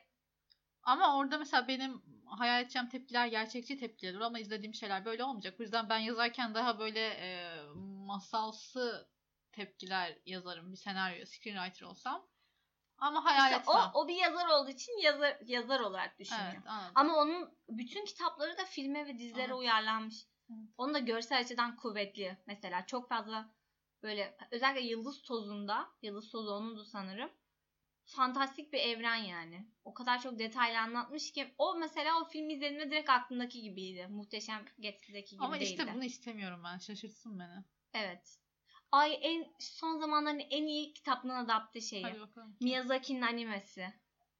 Ama 0.84 1.18
orada 1.18 1.38
mesela 1.38 1.68
benim 1.68 2.02
hayal 2.26 2.62
edeceğim 2.62 2.90
tepkiler 2.90 3.28
gerçekçi 3.28 3.78
tepkiler 3.78 4.22
ama 4.22 4.40
izlediğim 4.40 4.74
şeyler 4.74 5.06
böyle 5.06 5.24
olmayacak. 5.24 5.56
O 5.60 5.64
yüzden 5.64 5.90
ben 5.90 6.00
yazarken 6.00 6.54
daha 6.54 6.80
böyle 6.80 7.00
e, 7.08 7.56
masalsı 8.08 9.10
tepkiler 9.52 10.18
yazarım 10.26 10.72
bir 10.72 10.78
senaryo 10.78 11.26
screenwriter 11.26 11.86
olsam. 11.86 12.31
Ama 13.02 13.26
hayal 13.26 13.46
işte 13.52 13.62
etmem. 13.62 13.76
o, 13.94 14.00
o 14.00 14.08
bir 14.08 14.16
yazar 14.16 14.48
olduğu 14.48 14.70
için 14.70 15.02
yazar 15.02 15.38
yazar 15.46 15.80
olarak 15.80 16.20
düşünüyor. 16.20 16.52
evet, 16.54 16.68
anladım. 16.68 16.92
Ama 16.96 17.16
onun 17.18 17.50
bütün 17.70 18.06
kitapları 18.06 18.58
da 18.58 18.66
filme 18.66 19.08
ve 19.08 19.18
dizilere 19.18 19.44
Evet. 19.46 19.56
uyarlanmış. 19.56 20.16
Evet. 20.50 20.70
Onun 20.78 20.94
da 20.94 21.00
görsel 21.00 21.40
açıdan 21.40 21.76
kuvvetli. 21.76 22.38
Mesela 22.46 22.86
çok 22.86 23.10
fazla 23.10 23.50
böyle 24.04 24.38
özellikle 24.52 24.88
Yıldız 24.88 25.22
Tozu'nda, 25.22 25.88
Yıldız 26.02 26.30
Tozu 26.30 26.52
onundu 26.52 26.86
sanırım. 26.86 27.30
Fantastik 28.06 28.74
bir 28.74 28.80
evren 28.80 29.16
yani. 29.16 29.68
O 29.84 29.94
kadar 29.94 30.22
çok 30.22 30.40
detaylı 30.40 30.80
anlatmış 30.80 31.32
ki 31.32 31.54
o 31.58 31.76
mesela 31.76 32.22
o 32.22 32.26
filmi 32.26 32.54
izlediğimde 32.54 32.92
direkt 32.92 33.10
aklımdaki 33.10 33.62
gibiydi. 33.62 34.08
Muhteşem 34.08 34.66
Gatsby'deki 34.78 35.36
gibi 35.36 35.44
Ama 35.46 35.56
değildi. 35.60 35.70
işte 35.70 35.94
bunu 35.94 36.04
istemiyorum 36.04 36.62
ben. 36.64 36.78
Şaşırtsın 36.78 37.40
beni. 37.40 37.64
Evet. 37.94 38.38
Ay 38.92 39.20
en 39.22 39.54
son 39.60 39.98
zamanların 39.98 40.40
en 40.40 40.68
iyi 40.68 40.94
kitaplarına 40.94 41.40
adapte 41.40 41.82
şeyi. 41.82 42.04
Hadi 42.04 42.20
bakalım. 42.20 42.58
Miyazaki'nin 42.62 43.22
animesi. 43.22 43.94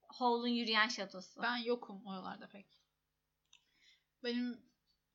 Howl'un 0.08 0.48
Yürüyen 0.48 0.88
Şatosu. 0.88 1.42
Ben 1.42 1.58
yokum 1.58 2.06
oralarda 2.06 2.48
pek. 2.48 2.82
Benim 4.24 4.62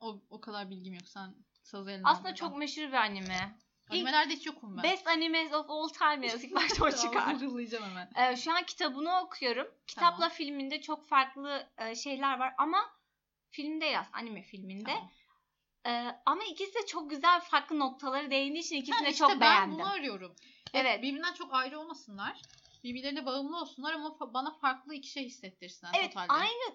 o, 0.01 0.23
o 0.31 0.41
kadar 0.41 0.71
bilgim 0.71 0.95
yok. 0.95 1.09
Sen 1.09 1.35
saz 1.63 1.89
eline 1.89 2.03
Aslında 2.05 2.35
çok 2.35 2.57
meşhur 2.59 2.83
bir 2.83 2.93
anime. 2.93 3.59
Animelerde 3.91 4.35
hiç 4.35 4.47
yokum 4.47 4.77
ben. 4.77 4.83
Best 4.83 5.07
Animes 5.07 5.53
of 5.53 5.71
All 5.71 5.89
Time 5.89 6.27
yazık 6.27 6.55
başta 6.55 6.85
o 6.85 6.91
çıkar. 6.91 7.41
Hemen. 7.41 8.11
Ee, 8.17 8.37
şu 8.37 8.53
an 8.53 8.63
kitabını 8.63 9.21
okuyorum. 9.21 9.67
Kitapla 9.87 10.29
filminde 10.29 10.81
çok 10.81 11.09
farklı 11.09 11.69
e, 11.79 11.95
şeyler 11.95 12.39
var 12.39 12.55
ama 12.59 12.79
filmde 13.51 13.85
yaz 13.85 14.07
anime 14.13 14.43
filminde. 14.43 14.85
Tamam. 14.85 15.11
Ee, 15.87 16.21
ama 16.27 16.45
ikisi 16.45 16.75
de 16.75 16.87
çok 16.87 17.11
güzel 17.11 17.41
farklı 17.41 17.79
noktaları 17.79 18.31
değindiği 18.31 18.65
için 18.65 18.77
ikisini 18.77 18.97
Ha, 18.97 19.05
de 19.05 19.09
işte 19.11 19.19
çok 19.19 19.31
ben 19.31 19.41
beğendim. 19.41 19.79
bunu 19.79 19.91
arıyorum. 19.93 20.37
Evet. 20.75 21.03
Birbirinden 21.03 21.35
çok 21.35 21.55
ayrı 21.55 21.81
olmasınlar. 21.81 22.41
Birbirlerine 22.85 23.27
bağımlı 23.27 23.61
olsunlar 23.61 23.93
ama 23.95 24.35
bana 24.35 24.51
farklı 24.59 24.95
iki 24.95 25.09
şey 25.09 25.25
hissettirsinler 25.25 25.93
Evet 25.99 26.09
totalde. 26.13 26.33
aynı 26.33 26.75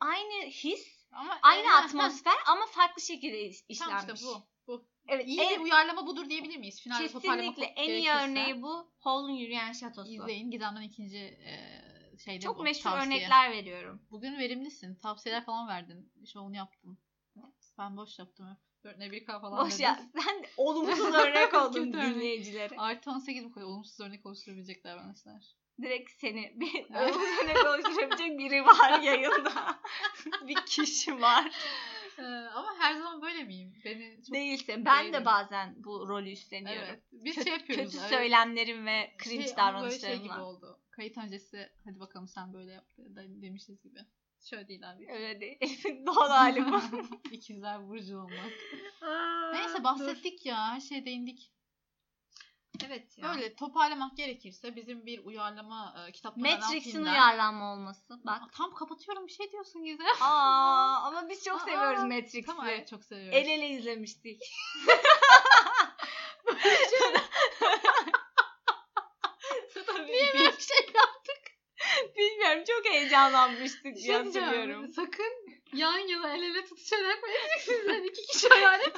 aynı 0.00 0.44
his, 0.50 1.06
ama, 1.12 1.38
aynı 1.42 1.66
Ha, 1.68 1.74
ha. 1.80 1.84
atmosfer 1.84 2.34
ama 2.46 2.66
farklı 2.66 3.02
şekilde 3.02 3.48
iş- 3.48 3.78
Tamam 3.78 3.98
işlenmiş. 3.98 4.20
işte 4.20 4.26
bu. 4.26 4.42
bu. 4.66 4.86
Evet, 5.08 5.26
İyi 5.28 5.40
en- 5.40 5.58
bir 5.58 5.64
uyarlama 5.64 6.06
budur 6.06 6.28
diyebilir 6.30 6.56
miyiz? 6.56 6.80
Finalde 6.80 7.02
kesinlikle 7.08 7.64
en 7.64 7.88
iyi 7.88 8.02
gerekirse 8.02 8.24
örneği 8.30 8.62
bu. 8.62 8.92
Howl'un 9.00 9.32
Yürüyen 9.34 9.72
Şatosu. 9.72 10.10
İzleyin. 10.12 10.50
Gizem'den 10.50 10.82
ikinci 10.82 11.16
e, 11.18 11.58
şeyde 12.24 12.40
Çok 12.40 12.58
bu. 12.58 12.62
meşhur 12.62 12.82
tavsiye. 12.90 13.06
örnekler 13.16 13.50
veriyorum. 13.50 14.02
Bugün 14.10 14.38
verimlisin. 14.38 14.94
Tavsiyeler 14.94 15.44
falan 15.44 15.68
verdin. 15.68 16.12
Şovunu 16.32 16.56
yaptın. 16.56 16.98
Ben 17.80 17.96
boş 17.96 18.18
yaptım 18.18 18.46
hep. 18.50 18.56
4 18.84 18.98
ne 18.98 19.06
1K 19.06 19.40
falan 19.40 19.64
Boş 19.66 19.72
dedin. 19.74 19.82
ya. 19.84 20.00
Sen 20.14 20.44
olumsuz 20.56 21.14
örnek 21.14 21.54
oldun 21.62 21.84
Kötü 21.84 21.98
örnek. 21.98 22.14
dinleyicilere. 22.14 22.74
Artı 22.76 23.10
18 23.10 23.44
mi 23.44 23.52
koyuyor? 23.52 23.70
Olumsuz 23.72 24.00
örnek 24.00 24.26
oluşturabilecek 24.26 24.84
davranışlar. 24.84 25.44
Direkt 25.82 26.10
seni 26.10 26.52
bir 26.56 26.84
olumsuz 26.94 27.38
örnek 27.44 27.66
oluşturabilecek 27.66 28.38
biri 28.38 28.64
var 28.64 29.00
yayında. 29.00 29.80
bir 30.48 30.56
kişi 30.66 31.20
var. 31.20 31.52
Ee, 32.18 32.22
ama 32.54 32.74
her 32.78 32.94
zaman 32.94 33.22
böyle 33.22 33.44
miyim? 33.44 33.74
Beni 33.84 34.22
çok 34.26 34.34
Değilse 34.34 34.84
ben 34.84 35.04
Değilim. 35.04 35.12
de 35.20 35.24
bazen 35.24 35.74
bu 35.84 36.08
rolü 36.08 36.30
üstleniyorum. 36.30 36.88
Evet. 36.88 37.02
Biz 37.12 37.34
Kötü, 37.34 37.44
şey 37.44 37.58
yapıyoruz. 37.58 37.84
kötü 37.84 37.98
evet. 38.00 38.10
söylemlerim 38.10 38.86
ve 38.86 39.10
cringe 39.24 39.44
Şey, 39.44 39.54
ama 39.58 39.82
böyle 39.82 39.98
şey 39.98 40.16
gibi 40.18 40.28
davranışlarımla. 40.28 40.44
oldu. 40.46 40.80
Kayıt 40.90 41.18
öncesi 41.18 41.68
hadi 41.84 42.00
bakalım 42.00 42.28
sen 42.28 42.52
böyle 42.52 42.72
yap 42.72 42.86
de- 42.98 43.42
demişiz 43.42 43.82
gibi. 43.82 43.98
Şöyle 44.44 44.68
değil 44.68 44.90
abi. 44.90 45.08
Öyle 45.12 45.40
değil. 45.40 45.58
Doğal 46.06 46.28
halim 46.28 46.72
bu. 46.72 46.80
İkizler 47.32 47.88
Burcu 47.88 48.18
olmak. 48.18 48.52
Aa, 49.02 49.50
Neyse 49.52 49.78
dur. 49.78 49.84
bahsettik 49.84 50.46
ya. 50.46 50.68
Her 50.74 50.80
şeye 50.80 51.04
değindik. 51.06 51.52
Evet 52.86 53.18
ya. 53.18 53.28
Böyle 53.34 53.54
toparlamak 53.54 54.16
gerekirse 54.16 54.76
bizim 54.76 55.06
bir 55.06 55.24
uyarlama 55.24 55.94
e, 56.08 56.12
kitaplarından 56.12 56.60
Matrix'in 56.60 56.90
filmler- 56.90 57.12
uyarlanma 57.12 57.72
olması. 57.72 58.20
Bak. 58.24 58.42
Aa, 58.42 58.48
Tam 58.52 58.74
kapatıyorum 58.74 59.26
bir 59.26 59.32
şey 59.32 59.52
diyorsun 59.52 59.84
Gizem. 59.84 60.06
Aa, 60.20 61.00
ama 61.04 61.28
biz 61.28 61.44
çok 61.44 61.56
Aa, 61.56 61.64
seviyoruz 61.64 62.02
Matrix'i. 62.02 62.42
Tamam 62.42 62.66
evet 62.68 62.88
çok 62.88 63.04
seviyorum. 63.04 63.38
El 63.38 63.48
ele 63.48 63.68
izlemiştik. 63.68 64.42
Niye 70.06 70.32
böyle 70.34 70.56
bir 70.56 70.62
şey 70.62 70.86
yaptık? 70.94 71.40
Bilmiyorum 72.20 72.64
çok 72.66 72.92
heyecanlanmıştık 72.92 73.84
diye 73.84 73.96
şey 74.06 74.14
hatırlıyorum. 74.14 74.92
Sakın 74.92 75.32
yan 75.72 75.98
yana 75.98 76.34
el 76.34 76.42
ele 76.42 76.64
tutuşarak 76.64 77.18
Matrix 77.22 77.68
izleyen 77.80 78.02
iki 78.02 78.22
kişi 78.26 78.48
hayal 78.48 78.80
et. 78.80 78.96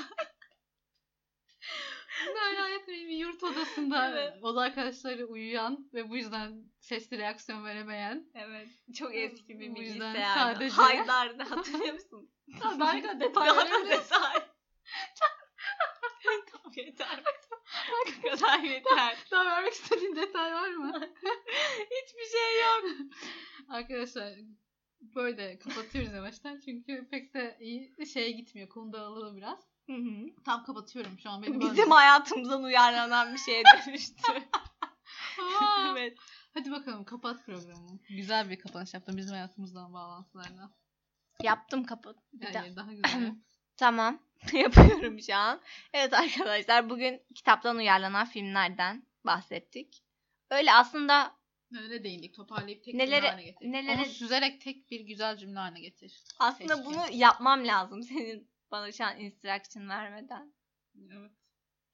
Bunu 2.29 2.41
hayal 2.41 2.73
etmeyin 2.73 3.09
bir 3.09 3.17
yurt 3.17 3.43
odasında 3.43 4.11
Evet. 4.11 4.33
oda 4.43 4.61
arkadaşları 4.61 5.27
uyuyan 5.27 5.89
ve 5.95 6.11
bu 6.11 6.17
yüzden 6.17 6.53
sesli 6.81 7.19
reaksiyon 7.19 7.65
veremeyen. 7.65 8.25
Evet. 8.35 8.69
Çok 8.99 9.15
eski 9.15 9.49
bir 9.61 9.75
Bu 9.77 9.81
yüzden 9.81 10.15
bilgisayarda. 10.15 10.55
sadece- 10.55 10.75
Haydar'da 10.75 11.51
hatırlıyor 11.51 11.95
musun? 11.95 12.31
Harika 12.79 13.21
detay 13.21 13.57
verebiliriz. 13.57 13.91
detay. 14.11 14.49
tamam 16.53 16.73
yeter. 16.77 17.23
Bu 18.25 18.31
kadar 18.31 18.59
yeter. 18.59 19.17
Daha 19.31 19.45
vermek 19.47 19.73
istediğin 19.73 20.17
detay 20.17 20.53
var 20.53 20.69
mı? 20.71 21.01
Arkadaşlar 23.83 24.33
böyle 25.01 25.59
kapatıyoruz 25.59 26.12
yavaştan 26.12 26.61
çünkü 26.64 27.09
pek 27.11 27.35
de 27.35 27.57
iyi 27.61 28.07
şeye 28.12 28.31
gitmiyor. 28.31 28.68
Konu 28.68 28.92
dağılalım 28.92 29.37
biraz. 29.37 29.59
Hı 29.87 29.92
hı. 29.92 30.42
Tam 30.45 30.64
kapatıyorum 30.64 31.18
şu 31.18 31.31
an. 31.31 31.42
Beni 31.42 31.61
Bizim 31.61 31.90
hayatımızdan 31.90 32.62
uyarlanan 32.62 33.33
bir 33.33 33.38
şeye 33.38 33.62
dönüştü. 33.87 34.33
Evet. 35.92 36.18
Hadi 36.55 36.71
bakalım 36.71 37.05
kapat 37.05 37.47
programı. 37.47 37.99
Güzel 38.09 38.51
bir 38.51 38.59
kapanış 38.59 38.95
yaptım 38.95 39.16
bizim 39.16 39.33
hayatımızdan 39.33 39.92
bağlantılarla. 39.92 40.71
Yaptım. 41.42 41.87
Bir 42.33 42.55
Yani 42.55 42.77
daha. 42.77 42.87
daha 42.87 42.92
güzel. 42.92 43.35
Tamam. 43.77 44.23
Yapıyorum 44.53 45.21
şu 45.21 45.35
an. 45.35 45.61
Evet 45.92 46.14
arkadaşlar 46.14 46.90
bugün 46.90 47.23
kitaptan 47.35 47.77
uyarlanan 47.77 48.27
filmlerden 48.27 49.07
bahsettik. 49.25 50.05
Öyle 50.51 50.73
aslında 50.73 51.41
Nelere 51.73 52.05
değindik 52.05 52.35
toparlayıp 52.35 52.85
tek 52.85 52.95
Nelere- 52.95 53.15
cümle 53.17 53.29
haline 53.29 53.45
getir. 53.45 53.67
nelere- 53.67 53.97
Onu 53.99 54.05
süzerek 54.05 54.61
tek 54.61 54.91
bir 54.91 55.01
güzel 55.01 55.37
cümle 55.37 55.59
haline 55.59 55.81
getir. 55.81 56.23
Aslında 56.39 56.75
Keşke. 56.77 56.87
bunu 56.91 57.03
yapmam 57.13 57.67
lazım 57.67 58.03
senin 58.09 58.51
bana 58.71 58.93
şu 58.93 59.05
an 59.05 59.21
instruction 59.21 59.89
vermeden. 59.89 60.55
Evet. 61.13 61.31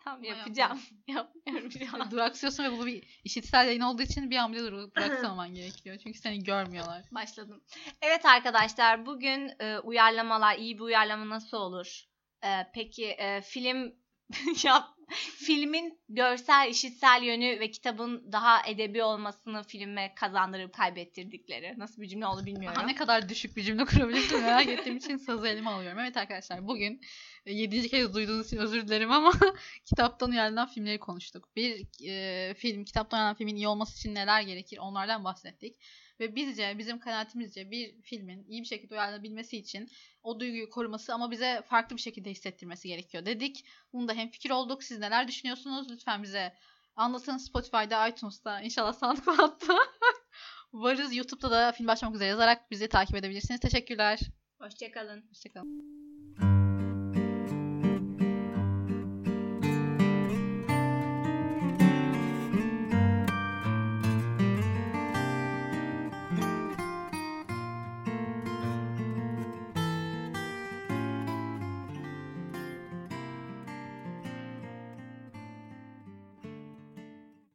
Ama 0.06 0.26
yapacağım. 0.26 0.80
Yapmıyorum 1.06 1.70
şu 1.72 1.86
an. 2.02 2.10
Duraksıyorsun 2.10 2.64
ve 2.64 2.78
bu 2.78 2.86
bir 2.86 3.20
işitsel 3.24 3.66
yayın 3.66 3.80
olduğu 3.80 4.02
için 4.02 4.30
bir 4.30 4.36
an 4.36 4.52
bile 4.52 4.60
dur- 4.60 4.94
duraksamaman 4.94 5.54
gerekiyor. 5.54 5.96
Çünkü 6.02 6.18
seni 6.18 6.42
görmüyorlar. 6.44 7.04
Başladım. 7.12 7.64
Evet 8.02 8.26
arkadaşlar 8.26 9.06
bugün 9.06 9.52
e, 9.60 9.78
uyarlamalar, 9.78 10.58
iyi 10.58 10.74
bir 10.74 10.82
uyarlama 10.82 11.28
nasıl 11.28 11.56
olur? 11.56 12.04
E, 12.44 12.48
peki 12.74 13.06
e, 13.06 13.40
film 13.40 13.94
ya 14.64 14.88
filmin 15.36 15.98
görsel, 16.08 16.68
işitsel 16.70 17.22
yönü 17.22 17.60
ve 17.60 17.70
kitabın 17.70 18.32
daha 18.32 18.66
edebi 18.66 19.02
olmasını 19.02 19.62
filme 19.62 20.14
kazandırıp 20.14 20.74
kaybettirdikleri. 20.74 21.74
Nasıl 21.78 22.02
bir 22.02 22.08
cümle 22.08 22.26
oldu 22.26 22.46
bilmiyorum. 22.46 22.78
Aha, 22.78 22.86
ne 22.86 22.94
kadar 22.94 23.28
düşük 23.28 23.56
bir 23.56 23.62
cümle 23.62 23.84
kurabilirsin 23.84 24.40
merak 24.40 24.68
ettiğim 24.68 24.96
için 24.96 25.16
sazı 25.16 25.48
elime 25.48 25.70
alıyorum. 25.70 25.98
Evet 25.98 26.16
arkadaşlar 26.16 26.68
bugün 26.68 27.00
e, 27.46 27.52
yedinci 27.52 27.88
kez 27.88 28.14
duyduğunuz 28.14 28.46
için 28.46 28.56
özür 28.56 28.86
dilerim 28.88 29.12
ama 29.12 29.32
kitaptan 29.84 30.30
uyarlanan 30.30 30.68
filmleri 30.68 30.98
konuştuk. 30.98 31.56
Bir 31.56 31.86
e, 32.08 32.54
film, 32.54 32.84
kitaptan 32.84 33.18
uyarlanan 33.18 33.36
filmin 33.36 33.56
iyi 33.56 33.68
olması 33.68 33.98
için 33.98 34.14
neler 34.14 34.42
gerekir 34.42 34.78
onlardan 34.78 35.24
bahsettik. 35.24 35.76
Ve 36.20 36.34
bizce, 36.36 36.74
bizim 36.78 36.98
kanaatimizce 36.98 37.70
bir 37.70 38.02
filmin 38.02 38.44
iyi 38.48 38.62
bir 38.62 38.66
şekilde 38.66 38.94
uyarlanabilmesi 38.94 39.56
için 39.56 39.88
o 40.22 40.40
duyguyu 40.40 40.70
koruması 40.70 41.14
ama 41.14 41.30
bize 41.30 41.62
farklı 41.66 41.96
bir 41.96 42.00
şekilde 42.00 42.30
hissettirmesi 42.30 42.88
gerekiyor 42.88 43.26
dedik. 43.26 43.64
Bunu 43.92 44.08
da 44.08 44.14
hemfikir 44.14 44.50
olduk. 44.50 44.84
Siz 44.84 44.98
neler 44.98 45.28
düşünüyorsunuz? 45.28 45.90
Lütfen 45.90 46.22
bize 46.22 46.54
anlatın 46.96 47.36
Spotify'da, 47.36 48.08
iTunes'ta, 48.08 48.60
inşallah 48.60 48.92
SoundCloud'da 48.92 49.78
varız. 50.72 51.14
YouTube'da 51.14 51.50
da 51.50 51.72
film 51.72 51.86
başlamak 51.86 52.14
üzere 52.14 52.28
yazarak 52.28 52.70
bizi 52.70 52.88
takip 52.88 53.16
edebilirsiniz. 53.16 53.60
Teşekkürler. 53.60 54.20
Hoşçakalın. 54.58 55.24
Hoşçakalın. 55.28 56.07